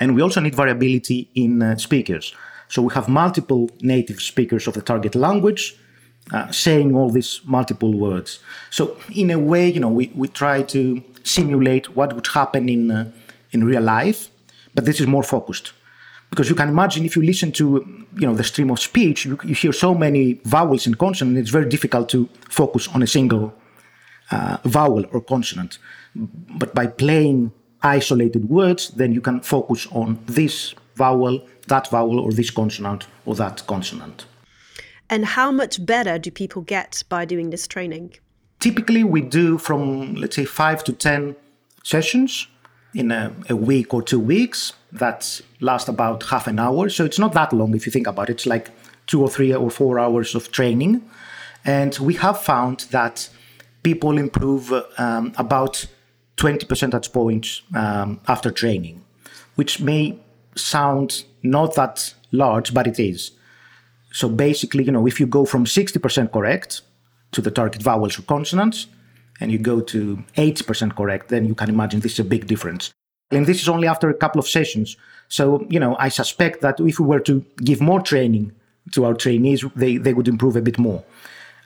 and 0.00 0.14
we 0.14 0.22
also 0.22 0.40
need 0.40 0.54
variability 0.54 1.30
in 1.34 1.62
uh, 1.62 1.76
speakers. 1.76 2.34
So 2.68 2.82
we 2.82 2.92
have 2.94 3.08
multiple 3.08 3.70
native 3.80 4.20
speakers 4.20 4.66
of 4.66 4.74
the 4.74 4.82
target 4.82 5.14
language 5.14 5.76
uh, 6.32 6.50
saying 6.50 6.94
all 6.94 7.10
these 7.10 7.40
multiple 7.44 7.96
words. 7.96 8.40
So 8.70 8.96
in 9.14 9.30
a 9.30 9.38
way, 9.38 9.68
you 9.68 9.80
know, 9.80 9.88
we, 9.88 10.10
we 10.14 10.28
try 10.28 10.62
to 10.62 11.02
simulate 11.22 11.94
what 11.94 12.12
would 12.14 12.26
happen 12.26 12.68
in 12.68 12.90
uh, 12.90 13.10
in 13.52 13.64
real 13.64 13.82
life, 13.82 14.28
but 14.74 14.84
this 14.84 15.00
is 15.00 15.06
more 15.06 15.22
focused 15.22 15.72
because 16.30 16.48
you 16.48 16.54
can 16.54 16.68
imagine 16.68 17.04
if 17.04 17.16
you 17.16 17.22
listen 17.22 17.52
to 17.52 17.84
you 18.16 18.26
know 18.26 18.34
the 18.34 18.44
stream 18.44 18.70
of 18.70 18.80
speech 18.80 19.24
you, 19.24 19.38
you 19.44 19.54
hear 19.54 19.72
so 19.72 19.94
many 19.94 20.40
vowels 20.44 20.86
and 20.86 20.98
consonants 20.98 21.40
it's 21.40 21.50
very 21.50 21.68
difficult 21.68 22.08
to 22.08 22.28
focus 22.48 22.88
on 22.88 23.02
a 23.02 23.06
single 23.06 23.54
uh, 24.30 24.56
vowel 24.64 25.04
or 25.12 25.20
consonant. 25.20 25.78
But 26.14 26.74
by 26.74 26.86
playing 26.86 27.52
isolated 27.82 28.48
words 28.48 28.90
then 28.90 29.12
you 29.12 29.20
can 29.20 29.40
focus 29.40 29.86
on 29.92 30.18
this 30.26 30.74
vowel 30.96 31.46
that 31.68 31.88
vowel 31.90 32.20
or 32.20 32.32
this 32.32 32.50
consonant 32.50 33.06
or 33.24 33.34
that 33.36 33.66
consonant. 33.66 34.26
And 35.10 35.24
how 35.24 35.52
much 35.52 35.84
better 35.84 36.18
do 36.18 36.30
people 36.30 36.62
get 36.62 37.02
by 37.08 37.24
doing 37.24 37.50
this 37.50 37.66
training? 37.66 38.14
Typically 38.60 39.04
we 39.04 39.20
do 39.20 39.58
from 39.58 40.14
let's 40.14 40.36
say 40.36 40.44
5 40.44 40.84
to 40.84 40.92
10 40.92 41.36
sessions 41.84 42.48
in 42.96 43.10
a, 43.10 43.32
a, 43.50 43.54
week 43.54 43.92
or 43.92 44.02
two 44.02 44.18
weeks 44.18 44.72
that 44.92 45.40
last 45.60 45.88
about 45.88 46.22
half 46.24 46.46
an 46.46 46.58
hour. 46.58 46.88
So 46.88 47.04
it's 47.04 47.18
not 47.18 47.34
that 47.34 47.52
long 47.52 47.74
if 47.74 47.84
you 47.84 47.92
think 47.92 48.06
about 48.06 48.30
it. 48.30 48.32
It's 48.32 48.46
like 48.46 48.70
two 49.06 49.20
or 49.22 49.28
three 49.28 49.54
or 49.54 49.70
four 49.70 49.98
hours 49.98 50.34
of 50.34 50.50
training. 50.50 51.02
And 51.64 51.96
we 51.98 52.14
have 52.14 52.40
found 52.40 52.80
that 52.90 53.28
people 53.82 54.16
improve 54.16 54.72
um, 54.98 55.32
about 55.36 55.86
20 56.36 56.66
percentage 56.66 57.12
points 57.12 57.62
um, 57.74 58.20
after 58.28 58.50
training, 58.50 59.04
which 59.56 59.80
may 59.80 60.18
sound 60.54 61.24
not 61.42 61.74
that 61.74 62.14
large, 62.32 62.72
but 62.72 62.86
it 62.86 62.98
is. 62.98 63.32
So 64.12 64.28
basically, 64.28 64.84
you 64.84 64.92
know, 64.92 65.06
if 65.06 65.20
you 65.20 65.26
go 65.26 65.44
from 65.44 65.66
60% 65.66 66.32
correct 66.32 66.80
to 67.32 67.42
the 67.42 67.50
target 67.50 67.82
vowels 67.82 68.18
or 68.18 68.22
consonants, 68.22 68.86
and 69.40 69.52
you 69.52 69.58
go 69.58 69.80
to 69.80 70.22
80% 70.36 70.96
correct, 70.96 71.28
then 71.28 71.44
you 71.44 71.54
can 71.54 71.68
imagine 71.68 72.00
this 72.00 72.14
is 72.14 72.20
a 72.20 72.24
big 72.24 72.46
difference. 72.46 72.92
And 73.30 73.46
this 73.46 73.60
is 73.60 73.68
only 73.68 73.88
after 73.88 74.08
a 74.08 74.14
couple 74.14 74.38
of 74.38 74.48
sessions. 74.48 74.96
So, 75.28 75.66
you 75.68 75.80
know, 75.80 75.96
I 75.98 76.08
suspect 76.08 76.60
that 76.60 76.78
if 76.80 77.00
we 77.00 77.06
were 77.06 77.20
to 77.20 77.44
give 77.64 77.80
more 77.80 78.00
training 78.00 78.52
to 78.92 79.04
our 79.04 79.14
trainees, 79.14 79.64
they, 79.74 79.96
they 79.96 80.14
would 80.14 80.28
improve 80.28 80.56
a 80.56 80.62
bit 80.62 80.78
more. 80.78 81.04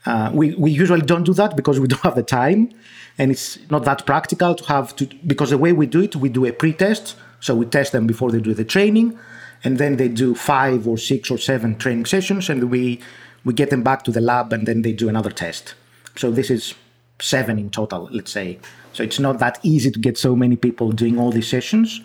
Uh, 0.07 0.31
we, 0.33 0.55
we 0.55 0.71
usually 0.71 1.03
don't 1.03 1.25
do 1.25 1.35
that 1.35 1.57
because 1.57 1.79
we 1.79 1.87
don't 1.87 2.01
have 2.01 2.15
the 2.15 2.23
time 2.23 2.73
and 3.19 3.31
it's 3.31 3.59
not 3.71 3.85
that 3.85 4.07
practical 4.07 4.55
to 4.55 4.65
have 4.65 4.97
to, 4.97 5.07
because 5.27 5.51
the 5.51 5.59
way 5.59 5.73
we 5.73 5.87
do 5.87 6.01
it, 6.03 6.17
we 6.17 6.31
do 6.31 6.47
a 6.47 6.53
pre 6.53 6.73
test. 6.73 7.17
So 7.41 7.55
we 7.55 7.67
test 7.67 7.93
them 7.93 8.07
before 8.07 8.31
they 8.31 8.41
do 8.41 8.55
the 8.55 8.65
training. 8.65 9.19
and 9.65 9.79
then 9.79 9.97
they 9.97 10.09
do 10.09 10.35
five 10.35 10.87
or 10.87 10.97
six 10.99 11.31
or 11.31 11.39
seven 11.39 11.77
training 11.77 12.07
sessions, 12.07 12.49
and 12.49 12.71
we 12.71 13.01
we 13.45 13.55
get 13.55 13.71
them 13.71 13.83
back 13.83 14.05
to 14.05 14.11
the 14.11 14.21
lab, 14.21 14.53
and 14.53 14.67
then 14.67 14.83
they 14.83 14.93
do 14.93 15.09
another 15.09 15.31
test. 15.31 15.75
So 16.17 16.31
this 16.31 16.51
is 16.51 16.75
seven 17.21 17.59
in 17.59 17.71
total, 17.71 18.09
let's 18.11 18.31
say. 18.31 18.59
So 18.93 19.03
it's 19.03 19.19
not 19.19 19.39
that 19.39 19.59
easy 19.63 19.91
to 19.91 19.99
get 19.99 20.19
so 20.19 20.35
many 20.35 20.57
people 20.57 20.93
doing 20.93 21.19
all 21.19 21.31
these 21.31 21.49
sessions. 21.49 22.01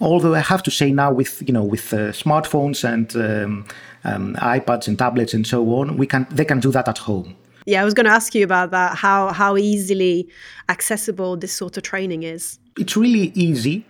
Although 0.00 0.34
I 0.34 0.40
have 0.40 0.62
to 0.62 0.70
say 0.70 0.92
now, 0.92 1.12
with 1.12 1.42
you 1.46 1.52
know, 1.52 1.64
with 1.64 1.92
uh, 1.92 2.12
smartphones 2.12 2.84
and 2.84 3.14
um, 3.16 3.66
um, 4.04 4.34
iPads 4.36 4.88
and 4.88 4.98
tablets 4.98 5.34
and 5.34 5.46
so 5.46 5.62
on, 5.74 5.96
we 5.96 6.06
can 6.06 6.26
they 6.30 6.44
can 6.44 6.60
do 6.60 6.70
that 6.70 6.88
at 6.88 6.98
home. 6.98 7.36
Yeah, 7.66 7.82
I 7.82 7.84
was 7.84 7.92
going 7.92 8.06
to 8.06 8.12
ask 8.12 8.34
you 8.34 8.42
about 8.42 8.70
that. 8.70 8.96
How 8.96 9.32
how 9.32 9.56
easily 9.56 10.28
accessible 10.68 11.36
this 11.36 11.52
sort 11.52 11.76
of 11.76 11.82
training 11.82 12.22
is? 12.22 12.58
It's 12.78 12.96
really 12.96 13.32
easy, 13.34 13.84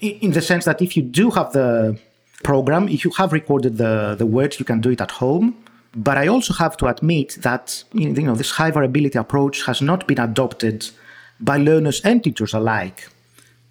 in 0.00 0.32
the 0.32 0.42
sense 0.42 0.66
that 0.66 0.82
if 0.82 0.96
you 0.96 1.02
do 1.02 1.30
have 1.30 1.52
the 1.52 1.98
program, 2.42 2.88
if 2.88 3.04
you 3.04 3.10
have 3.16 3.32
recorded 3.32 3.78
the 3.78 4.14
the 4.18 4.26
words, 4.26 4.58
you 4.58 4.66
can 4.66 4.80
do 4.80 4.90
it 4.90 5.00
at 5.00 5.10
home. 5.10 5.56
But 5.94 6.18
I 6.18 6.28
also 6.28 6.54
have 6.54 6.76
to 6.78 6.86
admit 6.86 7.38
that 7.40 7.84
you 7.92 8.10
know 8.10 8.34
this 8.34 8.52
high 8.52 8.70
variability 8.70 9.18
approach 9.18 9.66
has 9.66 9.82
not 9.82 10.06
been 10.06 10.20
adopted 10.20 10.88
by 11.40 11.56
learners 11.56 12.00
and 12.02 12.22
teachers 12.22 12.54
alike. 12.54 13.08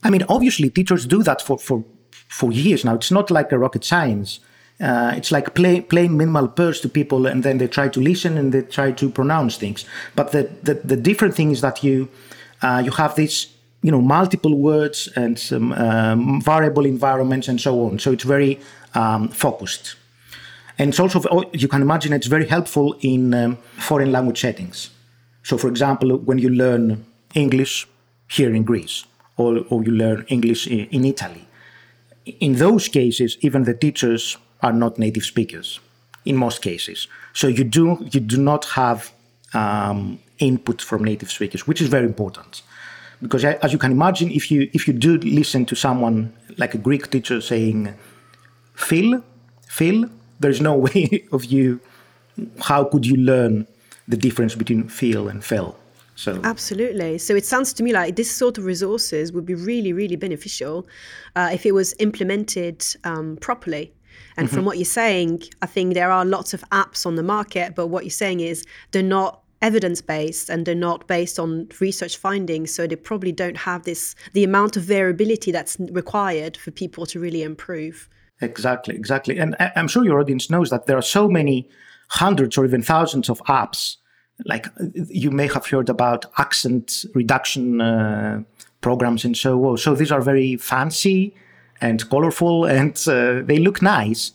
I 0.03 0.09
mean, 0.09 0.23
obviously, 0.27 0.69
teachers 0.69 1.05
do 1.05 1.23
that 1.23 1.41
for 1.41 1.57
for 1.57 1.83
for 2.27 2.51
years 2.51 2.83
now. 2.83 2.95
It's 2.95 3.11
not 3.11 3.31
like 3.31 3.51
a 3.51 3.57
rocket 3.57 3.83
science. 3.85 4.39
Uh, 4.81 5.13
it's 5.17 5.29
like 5.29 5.53
play, 5.55 5.81
playing 5.81 6.15
minimal 6.15 6.47
pairs 6.47 6.79
to 6.79 6.87
people, 6.87 7.25
and 7.25 7.43
then 7.43 7.57
they 7.57 7.67
try 7.67 7.89
to 7.89 7.99
listen 7.99 8.37
and 8.37 8.53
they 8.53 8.61
try 8.61 8.93
to 8.93 9.09
pronounce 9.09 9.57
things. 9.57 9.85
But 10.15 10.31
the 10.31 10.49
the, 10.63 10.75
the 10.75 10.95
different 10.95 11.35
thing 11.35 11.51
is 11.51 11.61
that 11.61 11.83
you 11.83 12.07
uh, 12.61 12.81
you 12.83 12.91
have 12.91 13.15
these 13.15 13.47
you 13.81 13.91
know 13.91 14.01
multiple 14.01 14.55
words 14.55 15.09
and 15.15 15.37
some 15.37 15.73
um, 15.73 16.41
variable 16.41 16.85
environments 16.85 17.47
and 17.47 17.59
so 17.59 17.85
on. 17.85 17.99
So 17.99 18.11
it's 18.11 18.23
very 18.23 18.59
um, 18.95 19.27
focused, 19.29 19.95
and 20.79 20.89
it's 20.89 20.99
also 20.99 21.21
oh, 21.29 21.43
you 21.51 21.67
can 21.67 21.81
imagine 21.81 22.13
it's 22.13 22.27
very 22.27 22.47
helpful 22.47 22.95
in 23.01 23.33
um, 23.33 23.57
foreign 23.77 24.11
language 24.11 24.39
settings. 24.39 24.89
So, 25.43 25.57
for 25.57 25.67
example, 25.67 26.17
when 26.17 26.39
you 26.39 26.49
learn 26.49 27.05
English 27.35 27.87
here 28.29 28.53
in 28.55 28.63
Greece, 28.63 29.05
or, 29.35 29.65
or 29.69 29.83
you 29.83 29.91
learn 29.91 30.25
English 30.29 30.67
in, 30.67 31.05
Italy, 31.05 31.45
in 32.39 32.55
those 32.55 32.87
cases, 32.87 33.37
even 33.41 33.63
the 33.63 33.73
teachers 33.73 34.37
are 34.61 34.73
not 34.73 34.97
native 34.97 35.23
speakers 35.23 35.79
in 36.25 36.35
most 36.37 36.61
cases. 36.61 37.07
So 37.33 37.47
you 37.47 37.63
do 37.65 38.07
you 38.11 38.21
do 38.21 38.37
not 38.37 38.65
have 38.65 39.11
um, 39.53 40.19
input 40.39 40.81
from 40.81 41.03
native 41.03 41.29
speakers, 41.31 41.67
which 41.67 41.81
is 41.81 41.89
very 41.89 42.05
important. 42.05 42.61
Because 43.21 43.43
as 43.43 43.73
you 43.73 43.79
can 43.79 43.91
imagine, 43.91 44.31
if 44.31 44.49
you 44.49 44.69
if 44.73 44.87
you 44.87 44.93
do 44.93 45.17
listen 45.17 45.65
to 45.65 45.75
someone 45.75 46.31
like 46.57 46.73
a 46.73 46.77
Greek 46.77 47.09
teacher 47.09 47.41
saying 47.41 47.93
"Phil," 48.75 49.23
"Phil," 49.67 50.09
there's 50.39 50.61
no 50.61 50.75
way 50.87 51.23
of 51.31 51.45
you. 51.45 51.79
How 52.59 52.83
could 52.85 53.05
you 53.05 53.17
learn 53.17 53.67
the 54.07 54.17
difference 54.17 54.55
between 54.55 54.87
feel 54.89 55.27
and 55.27 55.43
"Phil"? 55.43 55.75
So 56.15 56.41
absolutely. 56.43 57.17
So 57.17 57.33
it 57.33 57.45
sounds 57.45 57.71
to 57.73 57.83
me 57.83 57.93
like 57.93 58.17
this 58.17 58.29
sort 58.29 58.57
of 58.57 58.65
resources 58.65 59.31
would 59.31 59.45
be 59.45 59.55
really, 59.55 59.93
really 59.93 60.17
beneficial 60.17 60.85
uh, 61.37 61.49
if 61.53 61.65
it 61.65 61.71
was 61.71 61.95
implemented 61.99 62.85
um, 63.05 63.37
properly. 63.37 63.93
And 64.35 64.47
mm-hmm. 64.47 64.55
from 64.55 64.65
what 64.65 64.77
you're 64.77 64.85
saying, 64.85 65.43
I 65.61 65.65
think 65.65 65.93
there 65.93 66.11
are 66.11 66.25
lots 66.25 66.53
of 66.53 66.61
apps 66.71 67.05
on 67.05 67.15
the 67.15 67.23
market, 67.23 67.73
but 67.73 67.87
what 67.87 68.03
you're 68.03 68.11
saying 68.11 68.41
is 68.41 68.65
they're 68.91 69.01
not 69.01 69.41
evidence 69.61 70.01
based 70.01 70.49
and 70.49 70.65
they're 70.65 70.75
not 70.75 71.07
based 71.07 71.37
on 71.37 71.67
research 71.79 72.17
findings 72.17 72.73
so 72.73 72.87
they 72.87 72.95
probably 72.95 73.31
don't 73.31 73.57
have 73.57 73.83
this 73.83 74.15
the 74.31 74.43
amount 74.43 74.77
of 74.77 74.83
variability 74.83 75.51
that's 75.51 75.77
required 75.91 76.55
for 76.55 76.71
people 76.71 77.05
to 77.05 77.19
really 77.19 77.43
improve 77.43 78.07
exactly 78.41 78.95
exactly 78.95 79.37
and 79.37 79.55
i'm 79.75 79.87
sure 79.87 80.05
your 80.05 80.19
audience 80.19 80.49
knows 80.49 80.69
that 80.69 80.85
there 80.85 80.97
are 80.97 81.01
so 81.01 81.27
many 81.27 81.69
hundreds 82.09 82.57
or 82.57 82.65
even 82.65 82.81
thousands 82.81 83.29
of 83.29 83.39
apps 83.43 83.97
like 84.45 84.67
you 85.09 85.31
may 85.31 85.47
have 85.47 85.65
heard 85.67 85.89
about 85.89 86.25
accent 86.37 87.05
reduction 87.13 87.81
uh, 87.81 88.41
programs 88.81 89.25
and 89.25 89.35
so 89.35 89.65
on 89.65 89.77
so 89.77 89.93
these 89.93 90.11
are 90.11 90.21
very 90.21 90.55
fancy 90.55 91.33
and 91.81 92.09
colorful 92.09 92.65
and 92.77 93.03
uh, 93.07 93.41
they 93.41 93.59
look 93.59 93.81
nice. 93.81 94.31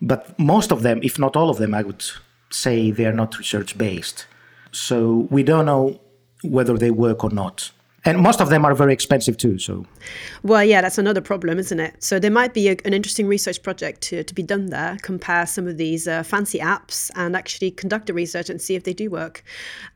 But 0.00 0.38
most 0.38 0.72
of 0.72 0.82
them, 0.82 1.00
if 1.02 1.18
not 1.18 1.36
all 1.36 1.48
of 1.48 1.56
them, 1.56 1.74
I 1.74 1.82
would 1.82 2.04
say 2.50 2.90
they 2.90 3.06
are 3.06 3.12
not 3.12 3.38
research 3.38 3.78
based. 3.78 4.26
So 4.70 5.26
we 5.30 5.42
don't 5.42 5.66
know 5.66 6.00
whether 6.42 6.76
they 6.76 6.90
work 6.90 7.24
or 7.24 7.30
not. 7.30 7.70
And 8.06 8.20
most 8.20 8.40
of 8.40 8.50
them 8.50 8.64
are 8.64 8.74
very 8.74 8.92
expensive 8.92 9.36
too. 9.36 9.58
So, 9.58 9.84
well, 10.44 10.62
yeah, 10.62 10.80
that's 10.80 10.96
another 10.96 11.20
problem, 11.20 11.58
isn't 11.58 11.80
it? 11.80 12.02
So 12.02 12.20
there 12.20 12.30
might 12.30 12.54
be 12.54 12.68
a, 12.68 12.76
an 12.84 12.94
interesting 12.94 13.26
research 13.26 13.62
project 13.62 14.00
to, 14.02 14.22
to 14.22 14.34
be 14.34 14.44
done 14.44 14.66
there. 14.66 14.96
Compare 15.02 15.46
some 15.46 15.66
of 15.66 15.76
these 15.76 16.06
uh, 16.06 16.22
fancy 16.22 16.60
apps 16.60 17.10
and 17.16 17.34
actually 17.34 17.72
conduct 17.72 18.06
the 18.06 18.14
research 18.14 18.48
and 18.48 18.62
see 18.62 18.76
if 18.76 18.84
they 18.84 18.94
do 18.94 19.10
work. 19.10 19.42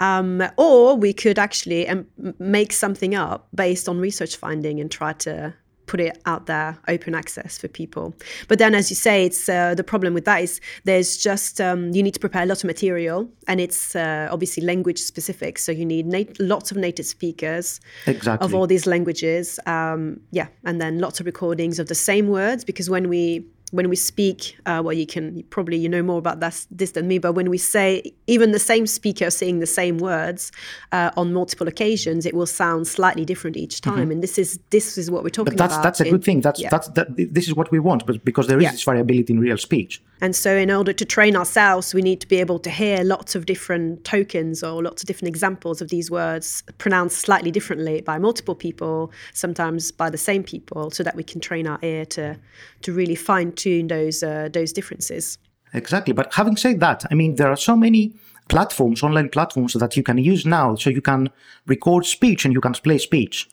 Um, 0.00 0.42
or 0.56 0.96
we 0.96 1.12
could 1.12 1.38
actually 1.38 1.88
um, 1.88 2.06
make 2.40 2.72
something 2.72 3.14
up 3.14 3.46
based 3.54 3.88
on 3.88 4.00
research 4.00 4.36
finding 4.36 4.80
and 4.80 4.90
try 4.90 5.12
to 5.12 5.54
put 5.90 6.00
it 6.00 6.22
out 6.24 6.46
there, 6.46 6.78
open 6.86 7.16
access 7.16 7.58
for 7.58 7.66
people. 7.66 8.14
But 8.46 8.60
then, 8.60 8.76
as 8.76 8.90
you 8.90 8.96
say, 8.96 9.24
it's 9.26 9.48
uh, 9.48 9.74
the 9.74 9.82
problem 9.82 10.14
with 10.14 10.24
that 10.24 10.40
is 10.40 10.60
there's 10.84 11.16
just 11.16 11.60
um, 11.60 11.90
you 11.90 12.00
need 12.00 12.14
to 12.14 12.20
prepare 12.20 12.44
a 12.44 12.46
lot 12.46 12.58
of 12.58 12.64
material, 12.64 13.28
and 13.48 13.60
it's 13.60 13.96
uh, 13.96 14.28
obviously 14.30 14.62
language 14.62 15.00
specific. 15.00 15.58
So 15.58 15.72
you 15.72 15.84
need 15.84 16.06
nat- 16.06 16.38
lots 16.38 16.70
of 16.70 16.76
native 16.76 17.06
speakers 17.06 17.80
exactly. 18.06 18.44
of 18.44 18.54
all 18.54 18.68
these 18.68 18.86
languages. 18.86 19.58
Um, 19.66 20.20
yeah, 20.30 20.46
and 20.64 20.80
then 20.80 21.00
lots 21.00 21.18
of 21.18 21.26
recordings 21.26 21.80
of 21.80 21.88
the 21.88 21.96
same 21.96 22.28
words 22.28 22.64
because 22.64 22.88
when 22.88 23.08
we 23.08 23.44
when 23.70 23.88
we 23.88 23.96
speak, 23.96 24.56
uh, 24.66 24.82
well, 24.84 24.92
you 24.92 25.06
can 25.06 25.42
probably 25.44 25.76
you 25.76 25.88
know 25.88 26.02
more 26.02 26.18
about 26.18 26.40
this, 26.40 26.66
this 26.70 26.92
than 26.92 27.06
me, 27.06 27.18
but 27.18 27.32
when 27.32 27.48
we 27.48 27.58
say 27.58 28.12
even 28.26 28.52
the 28.52 28.58
same 28.58 28.86
speaker 28.86 29.30
saying 29.30 29.60
the 29.60 29.66
same 29.66 29.98
words 29.98 30.50
uh, 30.92 31.10
on 31.16 31.32
multiple 31.32 31.68
occasions, 31.68 32.26
it 32.26 32.34
will 32.34 32.46
sound 32.46 32.88
slightly 32.88 33.24
different 33.24 33.56
each 33.56 33.80
time. 33.80 33.94
Mm-hmm. 33.94 34.10
And 34.10 34.22
this 34.22 34.38
is 34.38 34.58
this 34.70 34.98
is 34.98 35.10
what 35.10 35.22
we're 35.22 35.30
talking 35.30 35.52
but 35.54 35.58
that's, 35.58 35.74
about. 35.74 35.82
That's 35.84 36.00
a 36.00 36.10
good 36.10 36.24
thing. 36.24 36.40
That's 36.40 36.60
yeah. 36.60 36.68
that's 36.70 36.88
that, 36.88 37.08
this 37.16 37.46
is 37.46 37.54
what 37.54 37.70
we 37.70 37.78
want, 37.78 38.06
but 38.06 38.24
because 38.24 38.48
there 38.48 38.58
is 38.58 38.64
yeah. 38.64 38.72
this 38.72 38.82
variability 38.82 39.32
in 39.32 39.40
real 39.40 39.58
speech. 39.58 40.02
And 40.22 40.36
so, 40.36 40.54
in 40.54 40.70
order 40.70 40.92
to 40.92 41.04
train 41.04 41.34
ourselves, 41.34 41.94
we 41.94 42.02
need 42.02 42.20
to 42.20 42.28
be 42.28 42.36
able 42.36 42.58
to 42.58 42.70
hear 42.70 43.02
lots 43.02 43.34
of 43.34 43.46
different 43.46 44.04
tokens 44.04 44.62
or 44.62 44.82
lots 44.82 45.02
of 45.02 45.06
different 45.06 45.28
examples 45.28 45.80
of 45.80 45.88
these 45.88 46.10
words 46.10 46.62
pronounced 46.76 47.20
slightly 47.20 47.50
differently 47.50 48.02
by 48.02 48.18
multiple 48.18 48.54
people, 48.54 49.10
sometimes 49.32 49.90
by 49.90 50.10
the 50.10 50.18
same 50.18 50.42
people, 50.42 50.90
so 50.90 51.02
that 51.02 51.16
we 51.16 51.22
can 51.22 51.40
train 51.40 51.66
our 51.66 51.78
ear 51.82 52.04
to 52.06 52.36
to 52.82 52.92
really 52.92 53.14
fine 53.14 53.52
those 53.62 54.22
uh, 54.22 54.48
those 54.52 54.72
differences. 54.72 55.38
Exactly. 55.72 56.12
But 56.14 56.34
having 56.34 56.56
said 56.56 56.80
that, 56.80 57.04
I 57.10 57.14
mean, 57.14 57.36
there 57.36 57.48
are 57.48 57.56
so 57.56 57.76
many 57.76 58.12
platforms, 58.48 59.02
online 59.02 59.28
platforms 59.28 59.72
that 59.74 59.96
you 59.96 60.02
can 60.02 60.18
use 60.18 60.44
now. 60.44 60.74
So 60.74 60.90
you 60.90 61.00
can 61.00 61.30
record 61.66 62.04
speech 62.04 62.44
and 62.44 62.52
you 62.52 62.60
can 62.60 62.72
play 62.72 62.98
speech. 62.98 63.48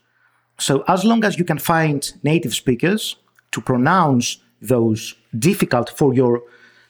So 0.60 0.84
as 0.88 1.04
long 1.04 1.24
as 1.24 1.38
you 1.38 1.46
can 1.46 1.60
find 1.60 2.12
native 2.24 2.54
speakers 2.54 3.16
to 3.52 3.62
pronounce 3.62 4.38
those 4.62 5.16
difficult 5.38 5.90
for 5.90 6.14
your 6.14 6.42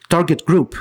target 0.08 0.44
group 0.46 0.74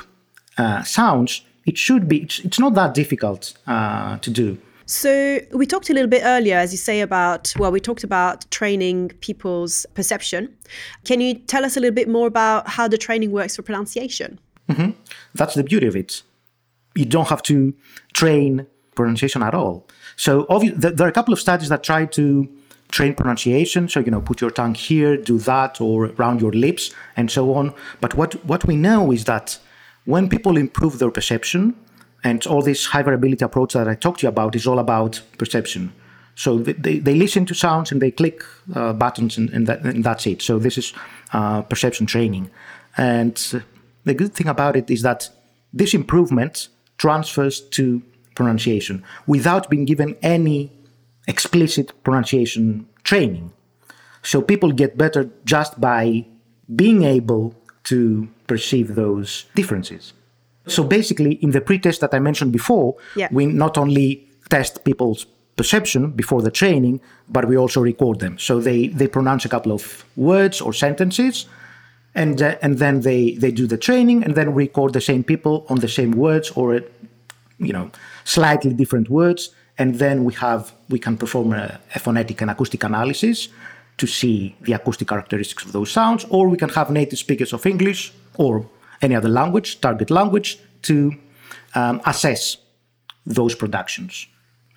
uh, 0.57 0.83
sounds, 0.83 1.41
it 1.65 1.77
should 1.77 2.07
be, 2.07 2.23
it's, 2.23 2.39
it's 2.39 2.59
not 2.59 2.73
that 2.75 2.93
difficult 2.93 3.57
uh, 3.67 4.17
to 4.19 4.31
do. 4.31 4.57
So 4.87 5.41
we 5.51 5.65
talked 5.65 5.89
a 5.89 5.93
little 5.93 6.09
bit 6.09 6.21
earlier, 6.23 6.55
as 6.55 6.71
you 6.71 6.77
say, 6.77 7.01
about 7.01 7.53
well, 7.59 7.71
we 7.71 7.81
talked 7.81 8.05
about 8.05 8.49
training 8.51 9.09
people's 9.19 9.85
perception. 9.95 10.55
Can 11.03 11.19
you 11.19 11.33
tell 11.33 11.65
us 11.65 11.75
a 11.75 11.81
little 11.81 11.93
bit 11.93 12.07
more 12.07 12.25
about 12.25 12.69
how 12.69 12.87
the 12.87 12.97
training 12.97 13.31
works 13.31 13.57
for 13.57 13.63
pronunciation? 13.63 14.39
Mm-hmm. 14.69 14.91
That's 15.35 15.55
the 15.55 15.63
beauty 15.63 15.87
of 15.87 15.95
it. 15.97 16.23
You 16.95 17.03
don't 17.03 17.27
have 17.27 17.43
to 17.43 17.73
train 18.13 18.65
pronunciation 18.95 19.43
at 19.43 19.53
all. 19.53 19.87
So 20.15 20.45
obvi- 20.45 20.73
there 20.75 21.05
are 21.05 21.09
a 21.09 21.13
couple 21.13 21.33
of 21.33 21.39
studies 21.39 21.67
that 21.67 21.83
try 21.83 22.05
to 22.05 22.49
train 22.87 23.13
pronunciation. 23.13 23.89
So 23.89 23.99
you 23.99 24.09
know, 24.09 24.21
put 24.21 24.39
your 24.39 24.51
tongue 24.51 24.73
here, 24.73 25.17
do 25.17 25.37
that, 25.39 25.81
or 25.81 26.05
around 26.05 26.39
your 26.39 26.53
lips, 26.53 26.93
and 27.17 27.29
so 27.29 27.53
on. 27.53 27.73
But 27.99 28.15
what 28.15 28.33
what 28.45 28.65
we 28.65 28.77
know 28.77 29.11
is 29.11 29.25
that 29.25 29.59
when 30.05 30.29
people 30.29 30.55
improve 30.55 30.99
their 30.99 31.11
perception, 31.11 31.75
and 32.23 32.45
all 32.47 32.61
this 32.61 32.85
high 32.87 33.03
variability 33.03 33.43
approach 33.45 33.73
that 33.73 33.87
I 33.87 33.95
talked 33.95 34.19
to 34.19 34.25
you 34.25 34.29
about 34.29 34.55
is 34.55 34.67
all 34.67 34.79
about 34.79 35.21
perception. 35.37 35.93
So 36.35 36.59
they, 36.59 36.99
they 36.99 37.15
listen 37.15 37.45
to 37.47 37.55
sounds 37.55 37.91
and 37.91 38.01
they 38.01 38.11
click 38.11 38.43
uh, 38.75 38.93
buttons 38.93 39.37
and, 39.37 39.49
and, 39.49 39.65
that, 39.67 39.81
and, 39.81 40.03
that's 40.03 40.27
it. 40.27 40.41
So 40.41 40.59
this 40.59 40.77
is 40.77 40.93
uh, 41.33 41.63
perception 41.63 42.05
training. 42.05 42.51
And 42.95 43.63
the 44.03 44.13
good 44.13 44.33
thing 44.33 44.47
about 44.47 44.75
it 44.75 44.89
is 44.89 45.01
that 45.01 45.29
this 45.73 45.93
improvement 45.93 46.67
transfers 46.97 47.61
to 47.61 48.03
pronunciation 48.35 49.03
without 49.25 49.69
being 49.69 49.85
given 49.85 50.15
any 50.21 50.71
explicit 51.27 51.91
pronunciation 52.03 52.87
training. 53.03 53.51
So 54.21 54.41
people 54.41 54.71
get 54.71 54.97
better 54.97 55.29
just 55.43 55.81
by 55.81 56.25
being 56.75 57.03
able 57.03 57.55
to 57.85 58.27
perceive 58.45 58.95
those 58.95 59.45
differences. 59.55 60.13
So 60.67 60.83
basically, 60.83 61.33
in 61.35 61.51
the 61.51 61.61
pre-test 61.61 62.01
that 62.01 62.13
I 62.13 62.19
mentioned 62.19 62.51
before, 62.51 62.95
yeah. 63.15 63.27
we 63.31 63.45
not 63.45 63.77
only 63.77 64.27
test 64.49 64.83
people's 64.83 65.25
perception 65.55 66.11
before 66.11 66.41
the 66.41 66.51
training, 66.51 67.01
but 67.29 67.47
we 67.47 67.57
also 67.57 67.81
record 67.81 68.19
them. 68.19 68.37
So 68.37 68.59
they, 68.59 68.87
they 68.87 69.07
pronounce 69.07 69.43
a 69.45 69.49
couple 69.49 69.71
of 69.71 70.05
words 70.15 70.61
or 70.61 70.73
sentences, 70.73 71.47
and 72.17 72.41
uh, 72.41 72.55
and 72.61 72.79
then 72.79 73.01
they 73.01 73.35
they 73.43 73.51
do 73.51 73.67
the 73.67 73.77
training 73.77 74.23
and 74.23 74.35
then 74.35 74.53
record 74.53 74.93
the 74.93 75.01
same 75.01 75.23
people 75.23 75.65
on 75.69 75.79
the 75.79 75.87
same 75.87 76.11
words 76.11 76.51
or 76.51 76.81
you 77.59 77.73
know 77.73 77.89
slightly 78.23 78.73
different 78.73 79.09
words 79.09 79.51
and 79.77 79.95
then 79.95 80.25
we 80.25 80.33
have 80.33 80.73
we 80.89 80.99
can 80.99 81.15
perform 81.17 81.53
a, 81.53 81.79
a, 81.95 81.99
phonetic 81.99 82.41
and 82.41 82.49
acoustic 82.49 82.83
analysis 82.83 83.49
to 83.97 84.07
see 84.07 84.55
the 84.61 84.73
acoustic 84.73 85.07
characteristics 85.07 85.63
of 85.65 85.71
those 85.71 85.91
sounds 85.91 86.25
or 86.29 86.49
we 86.49 86.57
can 86.57 86.69
have 86.69 86.89
native 86.91 87.19
speakers 87.19 87.53
of 87.53 87.65
english 87.65 88.13
or 88.35 88.65
any 89.01 89.15
other 89.15 89.29
language 89.29 89.79
target 89.81 90.09
language 90.09 90.59
to 90.81 91.13
um, 91.75 92.01
assess 92.05 92.57
those 93.25 93.55
productions 93.55 94.27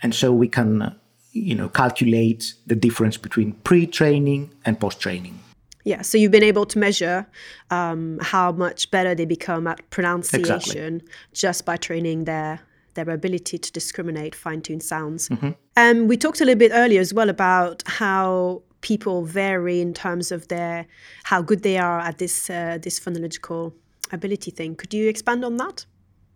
and 0.03 0.15
so 0.15 0.33
we 0.33 0.49
can 0.49 0.83
uh, 0.83 0.95
you 1.33 1.55
know 1.55 1.69
calculate 1.69 2.55
the 2.67 2.75
difference 2.75 3.17
between 3.17 3.53
pre-training 3.53 4.51
and 4.65 4.81
post-training 4.81 5.39
yeah, 5.85 6.03
so 6.03 6.19
you've 6.19 6.31
been 6.31 6.43
able 6.43 6.67
to 6.67 6.79
measure 6.79 7.27
um, 7.71 8.19
how 8.21 8.53
much 8.53 8.91
better 8.91 9.15
they 9.15 9.25
become 9.25 9.67
at 9.67 9.89
pronunciation 9.91 10.97
exactly. 10.97 11.01
just 11.33 11.65
by 11.65 11.77
training 11.77 12.25
their 12.25 12.61
their 12.95 13.09
ability 13.09 13.57
to 13.57 13.73
discriminate 13.73 14.35
fine-tuned 14.35 14.83
sounds. 14.83 15.29
Mm-hmm. 15.29 15.51
And 15.77 16.09
we 16.09 16.17
talked 16.17 16.41
a 16.41 16.45
little 16.45 16.59
bit 16.59 16.73
earlier 16.75 17.01
as 17.01 17.15
well 17.15 17.31
about 17.31 17.83
how 17.87 18.63
people 18.81 19.25
vary 19.25 19.81
in 19.81 19.95
terms 19.95 20.33
of 20.33 20.49
their 20.49 20.87
how 21.25 21.41
good 21.41 21.63
they 21.63 21.79
are 21.79 22.01
at 22.01 22.19
this 22.19 22.51
uh, 22.51 22.79
this 22.83 22.99
phonological 22.99 23.73
ability 24.13 24.51
thing. 24.51 24.77
Could 24.77 24.95
you 24.95 25.09
expand 25.09 25.45
on 25.45 25.57
that? 25.59 25.87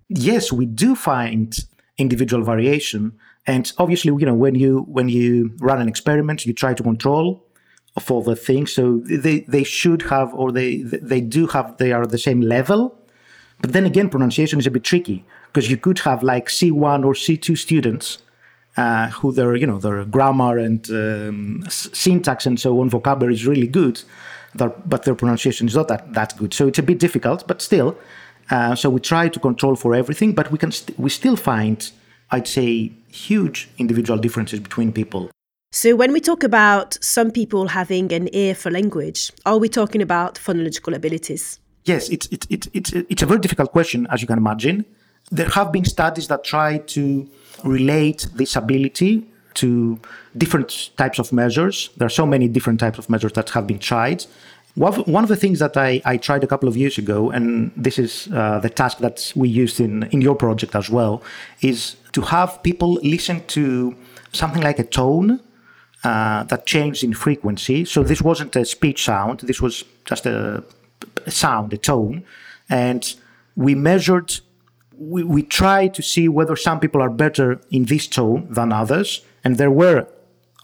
Yes, 0.08 0.52
we 0.52 0.66
do 0.66 0.94
find 0.94 1.56
individual 1.98 2.42
variation, 2.44 3.12
and 3.46 3.72
obviously, 3.78 4.12
you 4.12 4.26
know, 4.26 4.34
when 4.34 4.54
you 4.54 4.80
when 4.88 5.08
you 5.08 5.54
run 5.60 5.80
an 5.80 5.88
experiment, 5.88 6.46
you 6.46 6.52
try 6.52 6.74
to 6.74 6.82
control 6.82 7.44
all 8.08 8.22
the 8.22 8.36
things. 8.36 8.72
So 8.72 9.00
they, 9.04 9.40
they 9.40 9.62
should 9.62 10.02
have, 10.02 10.34
or 10.34 10.50
they 10.52 10.78
they 10.82 11.20
do 11.20 11.46
have, 11.48 11.76
they 11.78 11.92
are 11.92 12.06
the 12.06 12.18
same 12.18 12.40
level. 12.40 12.98
But 13.60 13.72
then 13.72 13.86
again, 13.86 14.10
pronunciation 14.10 14.58
is 14.58 14.66
a 14.66 14.70
bit 14.70 14.84
tricky 14.84 15.24
because 15.46 15.70
you 15.70 15.76
could 15.76 16.00
have 16.00 16.22
like 16.22 16.48
C1 16.48 17.04
or 17.04 17.14
C2 17.14 17.56
students 17.56 18.18
uh, 18.76 19.08
who 19.10 19.32
their 19.32 19.54
you 19.54 19.66
know 19.66 19.78
their 19.78 20.04
grammar 20.04 20.58
and 20.58 20.90
um, 20.90 21.64
syntax 21.68 22.46
and 22.46 22.58
so 22.58 22.80
on 22.80 22.90
vocabulary 22.90 23.34
is 23.34 23.46
really 23.46 23.68
good, 23.68 24.02
but 24.54 25.02
their 25.04 25.14
pronunciation 25.14 25.66
is 25.66 25.74
not 25.74 25.88
that 25.88 26.12
that 26.14 26.36
good. 26.36 26.54
So 26.54 26.68
it's 26.68 26.78
a 26.78 26.82
bit 26.82 26.98
difficult, 26.98 27.46
but 27.46 27.62
still. 27.62 27.96
Uh, 28.50 28.74
so 28.74 28.90
we 28.90 29.00
try 29.00 29.28
to 29.28 29.40
control 29.40 29.74
for 29.76 29.94
everything, 29.94 30.34
but 30.34 30.50
we 30.50 30.58
can 30.58 30.70
st- 30.70 30.98
we 30.98 31.10
still 31.10 31.36
find, 31.36 31.90
I'd 32.30 32.46
say, 32.46 32.92
huge 33.08 33.68
individual 33.78 34.18
differences 34.18 34.60
between 34.60 34.92
people. 34.92 35.30
So, 35.72 35.96
when 35.96 36.12
we 36.12 36.20
talk 36.20 36.44
about 36.44 36.98
some 37.02 37.30
people 37.30 37.68
having 37.68 38.12
an 38.12 38.28
ear 38.32 38.54
for 38.54 38.70
language, 38.70 39.32
are 39.44 39.58
we 39.58 39.68
talking 39.68 40.02
about 40.02 40.36
phonological 40.36 40.94
abilities? 40.94 41.58
Yes, 41.84 42.08
it's, 42.10 42.26
it, 42.28 42.46
it, 42.48 42.68
it's, 42.72 42.92
it's 42.92 43.22
a 43.22 43.26
very 43.26 43.40
difficult 43.40 43.72
question, 43.72 44.06
as 44.10 44.20
you 44.20 44.28
can 44.28 44.38
imagine. 44.38 44.84
There 45.32 45.48
have 45.48 45.72
been 45.72 45.84
studies 45.84 46.28
that 46.28 46.44
try 46.44 46.78
to 46.78 47.28
relate 47.64 48.28
this 48.34 48.56
ability 48.56 49.26
to 49.54 49.98
different 50.36 50.90
types 50.96 51.18
of 51.18 51.32
measures. 51.32 51.90
There 51.96 52.06
are 52.06 52.16
so 52.22 52.26
many 52.26 52.48
different 52.48 52.80
types 52.80 52.98
of 52.98 53.08
measures 53.08 53.32
that 53.32 53.50
have 53.50 53.66
been 53.66 53.78
tried. 53.78 54.26
One 54.76 55.22
of 55.22 55.28
the 55.28 55.36
things 55.36 55.60
that 55.60 55.76
I, 55.76 56.02
I 56.04 56.16
tried 56.16 56.42
a 56.42 56.48
couple 56.48 56.68
of 56.68 56.76
years 56.76 56.98
ago, 56.98 57.30
and 57.30 57.70
this 57.76 57.96
is 57.96 58.28
uh, 58.32 58.58
the 58.58 58.68
task 58.68 58.98
that 58.98 59.32
we 59.36 59.48
used 59.48 59.78
in, 59.78 60.02
in 60.10 60.20
your 60.20 60.34
project 60.34 60.74
as 60.74 60.90
well, 60.90 61.22
is 61.60 61.94
to 62.12 62.22
have 62.22 62.60
people 62.64 62.94
listen 62.94 63.44
to 63.46 63.94
something 64.32 64.62
like 64.62 64.80
a 64.80 64.84
tone 64.84 65.40
uh, 66.02 66.42
that 66.44 66.66
changed 66.66 67.04
in 67.04 67.14
frequency. 67.14 67.84
So 67.84 68.02
this 68.02 68.20
wasn't 68.20 68.56
a 68.56 68.64
speech 68.64 69.04
sound, 69.04 69.40
this 69.40 69.60
was 69.62 69.84
just 70.06 70.26
a, 70.26 70.64
a 71.24 71.30
sound, 71.30 71.72
a 71.72 71.78
tone. 71.78 72.24
And 72.68 73.14
we 73.54 73.76
measured, 73.76 74.40
we, 74.98 75.22
we 75.22 75.42
tried 75.44 75.94
to 75.94 76.02
see 76.02 76.28
whether 76.28 76.56
some 76.56 76.80
people 76.80 77.00
are 77.00 77.10
better 77.10 77.60
in 77.70 77.84
this 77.84 78.08
tone 78.08 78.48
than 78.50 78.72
others. 78.72 79.24
And 79.44 79.56
there 79.58 79.70
were, 79.70 80.06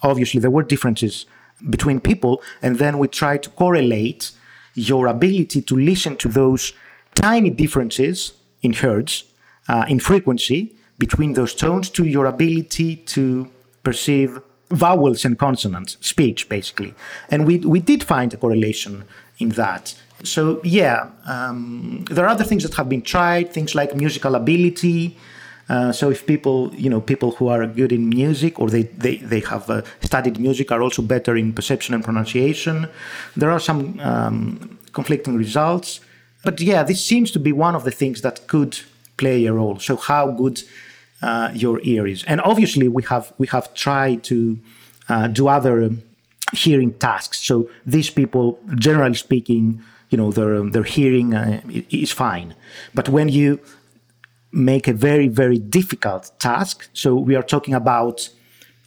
obviously, 0.03 0.41
there 0.41 0.51
were 0.51 0.63
differences 0.63 1.27
between 1.69 2.01
people. 2.01 2.43
And 2.63 2.79
then 2.79 2.99
we 2.99 3.09
tried 3.09 3.43
to 3.45 3.51
correlate 3.51 4.33
your 4.75 5.07
ability 5.07 5.63
to 5.63 5.77
listen 5.77 6.17
to 6.17 6.29
those 6.29 6.73
tiny 7.15 7.51
differences 7.51 8.33
in 8.63 8.73
hertz, 8.73 9.25
uh, 9.69 9.85
in 9.89 10.01
frequency, 10.01 10.75
between 10.99 11.33
those 11.35 11.55
tones 11.55 11.91
to 11.91 12.05
your 12.05 12.27
ability 12.27 12.97
to 12.97 13.51
perceive 13.83 14.41
vowels 14.71 15.25
and 15.25 15.39
consonants, 15.39 15.97
speech 16.01 16.49
basically. 16.49 16.95
And 17.31 17.47
we, 17.47 17.59
we 17.59 17.81
did 17.81 18.05
find 18.05 18.33
a 18.33 18.37
correlation 18.37 19.05
in 19.39 19.51
that. 19.51 19.95
So, 20.23 20.61
yeah, 20.63 21.11
um, 21.27 22.05
there 22.11 22.25
are 22.27 22.29
other 22.29 22.45
things 22.45 22.63
that 22.63 22.75
have 22.75 22.89
been 22.89 23.03
tried, 23.03 23.53
things 23.53 23.75
like 23.75 23.97
musical 23.97 24.35
ability. 24.35 25.17
Uh, 25.71 25.93
so 25.93 26.11
if 26.11 26.27
people, 26.27 26.57
you 26.75 26.91
know, 26.91 27.01
people 27.01 27.31
who 27.37 27.47
are 27.47 27.65
good 27.67 27.93
in 27.93 28.09
music 28.09 28.59
or 28.61 28.69
they, 28.69 28.83
they, 29.05 29.17
they 29.33 29.41
have 29.53 29.71
uh, 29.71 29.83
studied 30.01 30.37
music 30.47 30.73
are 30.73 30.83
also 30.83 31.01
better 31.01 31.37
in 31.37 31.53
perception 31.53 31.95
and 31.95 32.03
pronunciation. 32.03 32.89
There 33.37 33.51
are 33.51 33.61
some 33.61 34.01
um, 34.01 34.79
conflicting 34.93 35.37
results. 35.37 36.01
But 36.43 36.61
yeah, 36.61 36.83
this 36.83 37.01
seems 37.05 37.31
to 37.33 37.39
be 37.39 37.53
one 37.53 37.77
of 37.77 37.85
the 37.85 37.93
things 37.93 38.23
that 38.23 38.49
could 38.49 38.81
play 39.17 39.47
a 39.47 39.53
role. 39.53 39.79
So 39.79 39.97
how 39.97 40.33
good 40.33 40.57
uh, 41.23 41.51
your 41.55 41.81
ears. 41.83 42.25
And 42.25 42.41
obviously, 42.41 42.89
we 42.89 43.03
have 43.05 43.33
we 43.39 43.47
have 43.49 43.73
tried 43.75 44.25
to 44.25 44.59
uh, 45.09 45.29
do 45.29 45.49
other 45.49 45.85
um, 45.85 46.03
hearing 46.53 46.95
tasks. 46.95 47.39
So 47.39 47.71
these 47.87 48.11
people, 48.11 48.59
generally 48.77 49.15
speaking, 49.15 49.83
you 50.11 50.19
know, 50.19 50.33
their 50.33 50.63
their 50.71 50.83
hearing 50.97 51.35
uh, 51.35 51.61
is 51.91 52.11
fine. 52.11 52.55
But 52.95 53.09
when 53.09 53.29
you 53.29 53.61
make 54.53 54.89
a 54.89 54.93
very 54.93 55.29
very 55.29 55.59
difficult 55.59 56.33
task, 56.39 56.89
so 56.93 57.15
we 57.15 57.37
are 57.37 57.43
talking 57.43 57.75
about 57.75 58.29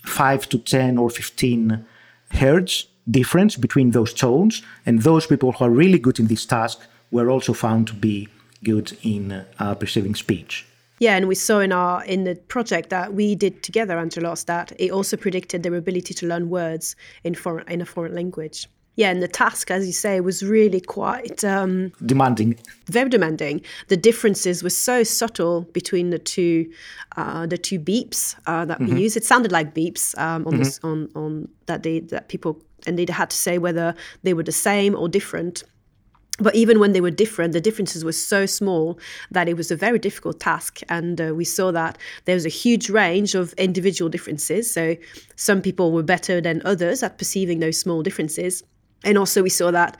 five 0.06 0.47
to 0.49 0.58
ten 0.58 0.97
or 0.97 1.10
fifteen 1.10 1.86
hertz 2.32 2.88
difference 3.10 3.58
between 3.58 3.91
those 3.91 4.13
tones, 4.13 4.62
and 4.86 5.02
those 5.02 5.28
people 5.28 5.52
who 5.52 5.65
are 5.65 5.69
really 5.69 5.99
good 5.99 6.19
in 6.19 6.28
this 6.28 6.45
task 6.45 6.80
were 7.12 7.30
also 7.30 7.54
found 7.54 7.88
to 7.88 7.93
be 7.93 8.28
good 8.63 8.97
in 9.04 9.45
uh, 9.60 9.76
perceiving 9.76 10.15
speech. 10.15 10.65
Yeah, 10.99 11.17
and 11.17 11.28
we 11.28 11.36
saw 11.36 11.60
in 11.60 11.71
our 11.71 12.04
in 12.06 12.23
the 12.23 12.36
project 12.36 12.89
that 12.89 13.13
we 13.13 13.36
did 13.36 13.62
together, 13.63 13.97
Angelos, 13.97 14.45
that 14.45 14.71
it 14.80 14.91
also 14.91 15.17
predicted 15.17 15.63
their 15.63 15.76
ability 15.76 16.13
to 16.13 16.26
learn 16.28 16.49
words 16.49 16.95
in 17.23 17.36
foreign 17.36 17.67
in 17.67 17.82
a 17.82 17.86
foreign 17.86 18.15
language. 18.15 18.67
Yeah, 18.95 19.10
and 19.10 19.23
the 19.23 19.27
task, 19.27 19.71
as 19.71 19.88
you 19.88 19.93
say, 19.93 20.19
was 20.21 20.43
really 20.43 20.79
quite 20.79 21.43
um, 21.43 21.91
demanding. 22.06 22.60
Very 22.86 23.10
demanding. 23.10 23.62
The 23.88 23.97
differences 23.97 24.62
were 24.62 24.69
so 24.69 25.03
subtle 25.03 25.62
between 25.73 26.12
the 26.12 26.19
two, 26.19 26.71
uh, 27.17 27.47
the 27.47 27.58
two 27.58 27.79
beeps 27.79 28.36
uh, 28.45 28.65
that 28.65 28.79
mm-hmm. 28.79 28.93
we 28.93 29.01
used. 29.01 29.17
It 29.17 29.23
sounded 29.23 29.51
like 29.51 29.73
beeps 29.73 30.15
um, 30.19 30.45
on, 30.45 30.53
mm-hmm. 30.53 30.58
this, 30.60 30.79
on 30.84 31.10
on 31.15 31.47
that 31.65 31.82
they 31.82 32.01
that 32.01 32.27
people 32.27 32.62
and 32.86 32.99
they 32.99 33.12
had 33.12 33.32
to 33.32 33.38
say 33.38 33.58
whether 33.58 33.95
they 34.21 34.34
were 34.34 34.43
the 34.43 34.51
same 34.51 34.95
or 34.95 35.10
different 35.10 35.63
but 36.39 36.56
even 36.56 36.79
when 36.79 36.93
they 36.93 37.01
were 37.01 37.12
different, 37.12 37.53
the 37.53 37.62
differences 37.62 38.03
were 38.03 38.12
so 38.12 38.47
small 38.47 38.99
that 39.29 39.47
it 39.47 39.56
was 39.56 39.69
a 39.69 39.75
very 39.75 39.99
difficult 39.99 40.39
task. 40.39 40.82
And 40.89 41.21
uh, 41.21 41.36
we 41.36 41.45
saw 41.45 41.71
that 41.71 41.97
there 42.25 42.34
was 42.34 42.45
a 42.45 42.49
huge 42.49 42.89
range 42.89 43.36
of 43.36 43.53
individual 43.53 44.10
differences. 44.10 44.71
So 44.71 44.97
some 45.36 45.62
people 45.62 45.91
were 45.91 46.01
better 46.01 46.41
than 46.41 46.63
others 46.65 47.03
at 47.03 47.19
perceiving 47.19 47.60
those 47.60 47.79
small 47.79 48.01
differences. 48.01 48.63
And 49.04 49.18
also, 49.18 49.44
we 49.44 49.50
saw 49.50 49.72
that 49.72 49.98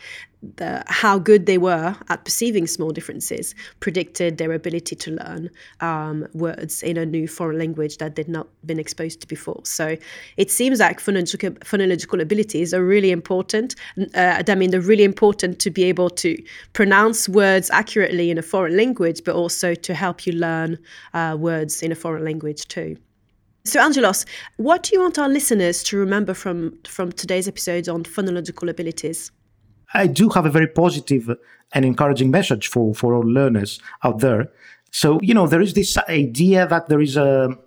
the, 0.58 0.84
how 0.88 1.18
good 1.18 1.46
they 1.46 1.58
were 1.58 1.96
at 2.10 2.26
perceiving 2.26 2.68
small 2.68 2.92
differences 2.92 3.56
predicted 3.80 4.38
their 4.38 4.52
ability 4.52 4.96
to 4.96 5.12
learn 5.12 5.50
um, 5.80 6.28
words 6.34 6.84
in 6.84 6.98
a 6.98 7.06
new 7.06 7.28
foreign 7.28 7.58
language 7.58 7.98
that 7.98 8.16
they'd 8.16 8.28
not 8.28 8.48
been 8.66 8.80
exposed 8.80 9.22
to 9.22 9.28
before. 9.28 9.62
So 9.63 9.98
it 10.38 10.52
seems 10.52 10.80
like 10.80 11.00
phonological, 11.00 11.58
phonological 11.60 12.22
abilities 12.22 12.74
are 12.74 12.84
really 12.84 13.12
important. 13.12 13.76
Uh, 14.13 14.44
I 14.48 14.56
mean, 14.56 14.72
they're 14.72 14.82
really 14.82 15.04
important 15.04 15.60
to 15.60 15.72
be 15.72 15.84
able 15.86 16.10
to 16.12 16.42
pronounce 16.74 17.30
words 17.30 17.70
accurately 17.72 18.30
in 18.30 18.38
a 18.38 18.44
foreign 18.44 18.76
language, 18.76 19.22
but 19.24 19.36
also 19.36 19.76
to 19.76 19.94
help 19.94 20.28
you 20.28 20.34
learn 20.34 20.78
uh, 21.13 21.38
words 21.39 21.82
in 21.82 21.92
a 21.92 21.96
foreign 21.96 22.26
language 22.26 22.68
too. 22.68 22.98
So, 23.65 23.80
Angelos, 23.80 24.26
what 24.58 24.84
do 24.84 24.89
you 24.93 25.02
want 25.02 25.17
our 25.17 25.30
listeners 25.30 25.84
to 25.84 25.97
remember 25.97 26.34
from, 26.34 26.78
from 26.84 27.13
today's 27.13 27.47
episode 27.47 27.88
on 27.88 28.04
phonological 28.04 28.69
abilities? 28.69 29.32
I 29.93 30.08
do 30.08 30.28
have 30.30 30.45
a 30.45 30.49
very 30.49 30.67
positive 30.67 31.30
and 31.71 31.86
encouraging 31.86 32.30
message 32.30 32.67
for, 32.67 32.93
for 32.93 33.13
all 33.13 33.21
learners 33.21 33.80
out 34.04 34.19
there. 34.19 34.52
So, 34.91 35.17
you 35.21 35.34
know, 35.34 35.47
there 35.47 35.62
is 35.62 35.76
this 35.76 35.97
idea 36.10 36.67
that 36.67 36.89
there 36.89 36.99
is 36.99 37.15
a, 37.15 37.58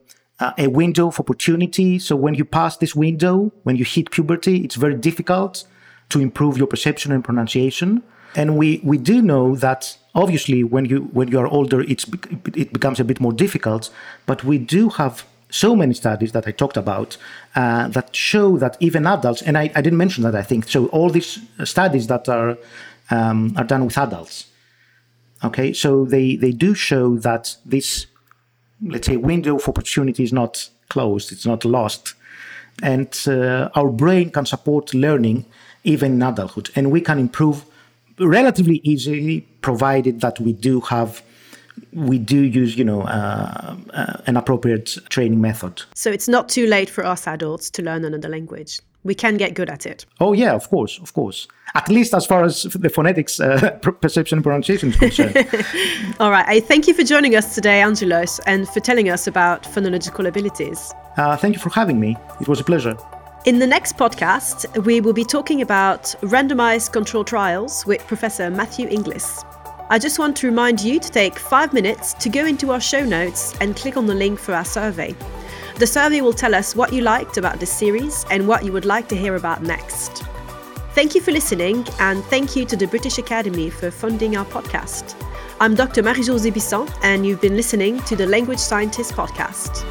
a 0.58 0.66
window 0.66 1.08
of 1.08 1.18
opportunity. 1.18 1.98
So, 1.98 2.14
when 2.14 2.34
you 2.34 2.44
pass 2.44 2.76
this 2.76 2.94
window, 2.94 3.50
when 3.62 3.76
you 3.76 3.86
hit 3.86 4.10
puberty, 4.10 4.64
it's 4.64 4.74
very 4.74 4.96
difficult 4.96 5.64
to 6.10 6.20
improve 6.20 6.58
your 6.58 6.66
perception 6.66 7.10
and 7.10 7.24
pronunciation. 7.24 8.02
And 8.34 8.58
we, 8.58 8.82
we 8.84 8.98
do 8.98 9.22
know 9.22 9.56
that 9.56 9.96
obviously 10.14 10.62
when 10.62 10.84
you 10.84 11.04
when 11.14 11.28
you 11.28 11.38
are 11.38 11.46
older, 11.46 11.80
it's 11.80 12.04
it 12.54 12.70
becomes 12.70 13.00
a 13.00 13.04
bit 13.04 13.18
more 13.18 13.32
difficult. 13.32 13.90
But 14.26 14.44
we 14.44 14.58
do 14.58 14.90
have 14.90 15.24
so 15.56 15.74
many 15.74 15.94
studies 15.94 16.32
that 16.32 16.46
I 16.46 16.52
talked 16.52 16.76
about 16.76 17.16
uh, 17.54 17.88
that 17.88 18.14
show 18.14 18.58
that 18.58 18.76
even 18.80 19.06
adults, 19.06 19.42
and 19.42 19.56
I, 19.56 19.64
I, 19.74 19.80
didn't 19.80 19.98
mention 19.98 20.22
that 20.24 20.34
I 20.34 20.42
think, 20.42 20.68
so 20.68 20.86
all 20.86 21.10
these 21.10 21.38
studies 21.64 22.06
that 22.06 22.28
are 22.28 22.56
um, 23.10 23.54
are 23.56 23.64
done 23.64 23.84
with 23.84 23.98
adults. 23.98 24.46
Okay, 25.44 25.72
so 25.72 26.04
they, 26.04 26.36
they 26.36 26.52
do 26.52 26.74
show 26.74 27.16
that 27.18 27.56
this, 27.64 28.06
let's 28.82 29.06
say, 29.06 29.16
window 29.16 29.56
of 29.56 29.68
opportunity 29.68 30.22
is 30.22 30.32
not 30.32 30.68
closed, 30.88 31.30
it's 31.32 31.46
not 31.46 31.64
lost. 31.64 32.14
And 32.82 33.16
uh, 33.26 33.68
our 33.74 33.88
brain 33.88 34.30
can 34.30 34.46
support 34.46 34.94
learning 34.94 35.46
even 35.84 36.12
in 36.14 36.22
adulthood. 36.22 36.70
And 36.74 36.90
we 36.90 37.00
can 37.00 37.18
improve 37.18 37.64
relatively 38.18 38.80
easily, 38.82 39.42
provided 39.60 40.20
that 40.20 40.40
we 40.40 40.52
do 40.52 40.80
have 40.80 41.22
we 41.92 42.18
do 42.18 42.40
use, 42.42 42.76
you 42.76 42.84
know, 42.84 43.02
uh, 43.02 43.76
uh, 43.92 44.16
an 44.26 44.36
appropriate 44.36 44.96
training 45.08 45.40
method. 45.40 45.82
So 45.94 46.10
it's 46.10 46.28
not 46.28 46.48
too 46.48 46.66
late 46.66 46.90
for 46.90 47.04
us 47.04 47.26
adults 47.26 47.70
to 47.70 47.82
learn 47.82 48.04
another 48.04 48.28
language. 48.28 48.80
We 49.04 49.14
can 49.14 49.36
get 49.36 49.54
good 49.54 49.70
at 49.70 49.86
it. 49.86 50.04
Oh 50.20 50.32
yeah, 50.32 50.52
of 50.52 50.68
course, 50.68 50.98
of 50.98 51.12
course. 51.12 51.46
At 51.74 51.88
least 51.88 52.12
as 52.14 52.26
far 52.26 52.42
as 52.42 52.62
the 52.64 52.88
phonetics, 52.88 53.38
uh, 53.38 53.70
perception, 54.00 54.38
and 54.38 54.44
pronunciation 54.44 54.88
is 54.88 54.96
concerned. 54.96 55.36
All 56.20 56.30
right. 56.30 56.44
I 56.48 56.60
thank 56.60 56.88
you 56.88 56.94
for 56.94 57.04
joining 57.04 57.36
us 57.36 57.54
today, 57.54 57.82
Angelos, 57.82 58.40
and 58.46 58.68
for 58.68 58.80
telling 58.80 59.08
us 59.08 59.26
about 59.26 59.62
phonological 59.62 60.26
abilities. 60.26 60.92
Uh, 61.16 61.36
thank 61.36 61.54
you 61.54 61.60
for 61.60 61.70
having 61.70 62.00
me. 62.00 62.16
It 62.40 62.48
was 62.48 62.60
a 62.60 62.64
pleasure. 62.64 62.96
In 63.44 63.60
the 63.60 63.66
next 63.66 63.96
podcast, 63.96 64.84
we 64.84 65.00
will 65.00 65.12
be 65.12 65.24
talking 65.24 65.62
about 65.62 66.02
randomized 66.22 66.92
control 66.92 67.22
trials 67.22 67.86
with 67.86 68.04
Professor 68.08 68.50
Matthew 68.50 68.88
Inglis. 68.88 69.44
I 69.88 70.00
just 70.00 70.18
want 70.18 70.36
to 70.38 70.48
remind 70.48 70.80
you 70.80 70.98
to 70.98 71.10
take 71.10 71.38
five 71.38 71.72
minutes 71.72 72.12
to 72.14 72.28
go 72.28 72.44
into 72.44 72.72
our 72.72 72.80
show 72.80 73.04
notes 73.04 73.56
and 73.60 73.76
click 73.76 73.96
on 73.96 74.06
the 74.06 74.14
link 74.14 74.40
for 74.40 74.52
our 74.52 74.64
survey. 74.64 75.14
The 75.76 75.86
survey 75.86 76.22
will 76.22 76.32
tell 76.32 76.56
us 76.56 76.74
what 76.74 76.92
you 76.92 77.02
liked 77.02 77.36
about 77.36 77.60
this 77.60 77.70
series 77.70 78.26
and 78.32 78.48
what 78.48 78.64
you 78.64 78.72
would 78.72 78.84
like 78.84 79.08
to 79.10 79.16
hear 79.16 79.36
about 79.36 79.62
next. 79.62 80.24
Thank 80.94 81.14
you 81.14 81.20
for 81.20 81.30
listening, 81.30 81.86
and 82.00 82.24
thank 82.24 82.56
you 82.56 82.64
to 82.64 82.76
the 82.76 82.88
British 82.88 83.18
Academy 83.18 83.70
for 83.70 83.92
funding 83.92 84.36
our 84.36 84.46
podcast. 84.46 85.14
I'm 85.60 85.76
Dr. 85.76 86.02
Marie-Josée 86.02 86.52
Bisson, 86.52 86.88
and 87.02 87.24
you've 87.24 87.40
been 87.40 87.54
listening 87.54 88.00
to 88.04 88.16
the 88.16 88.26
Language 88.26 88.58
Scientist 88.58 89.12
Podcast. 89.12 89.84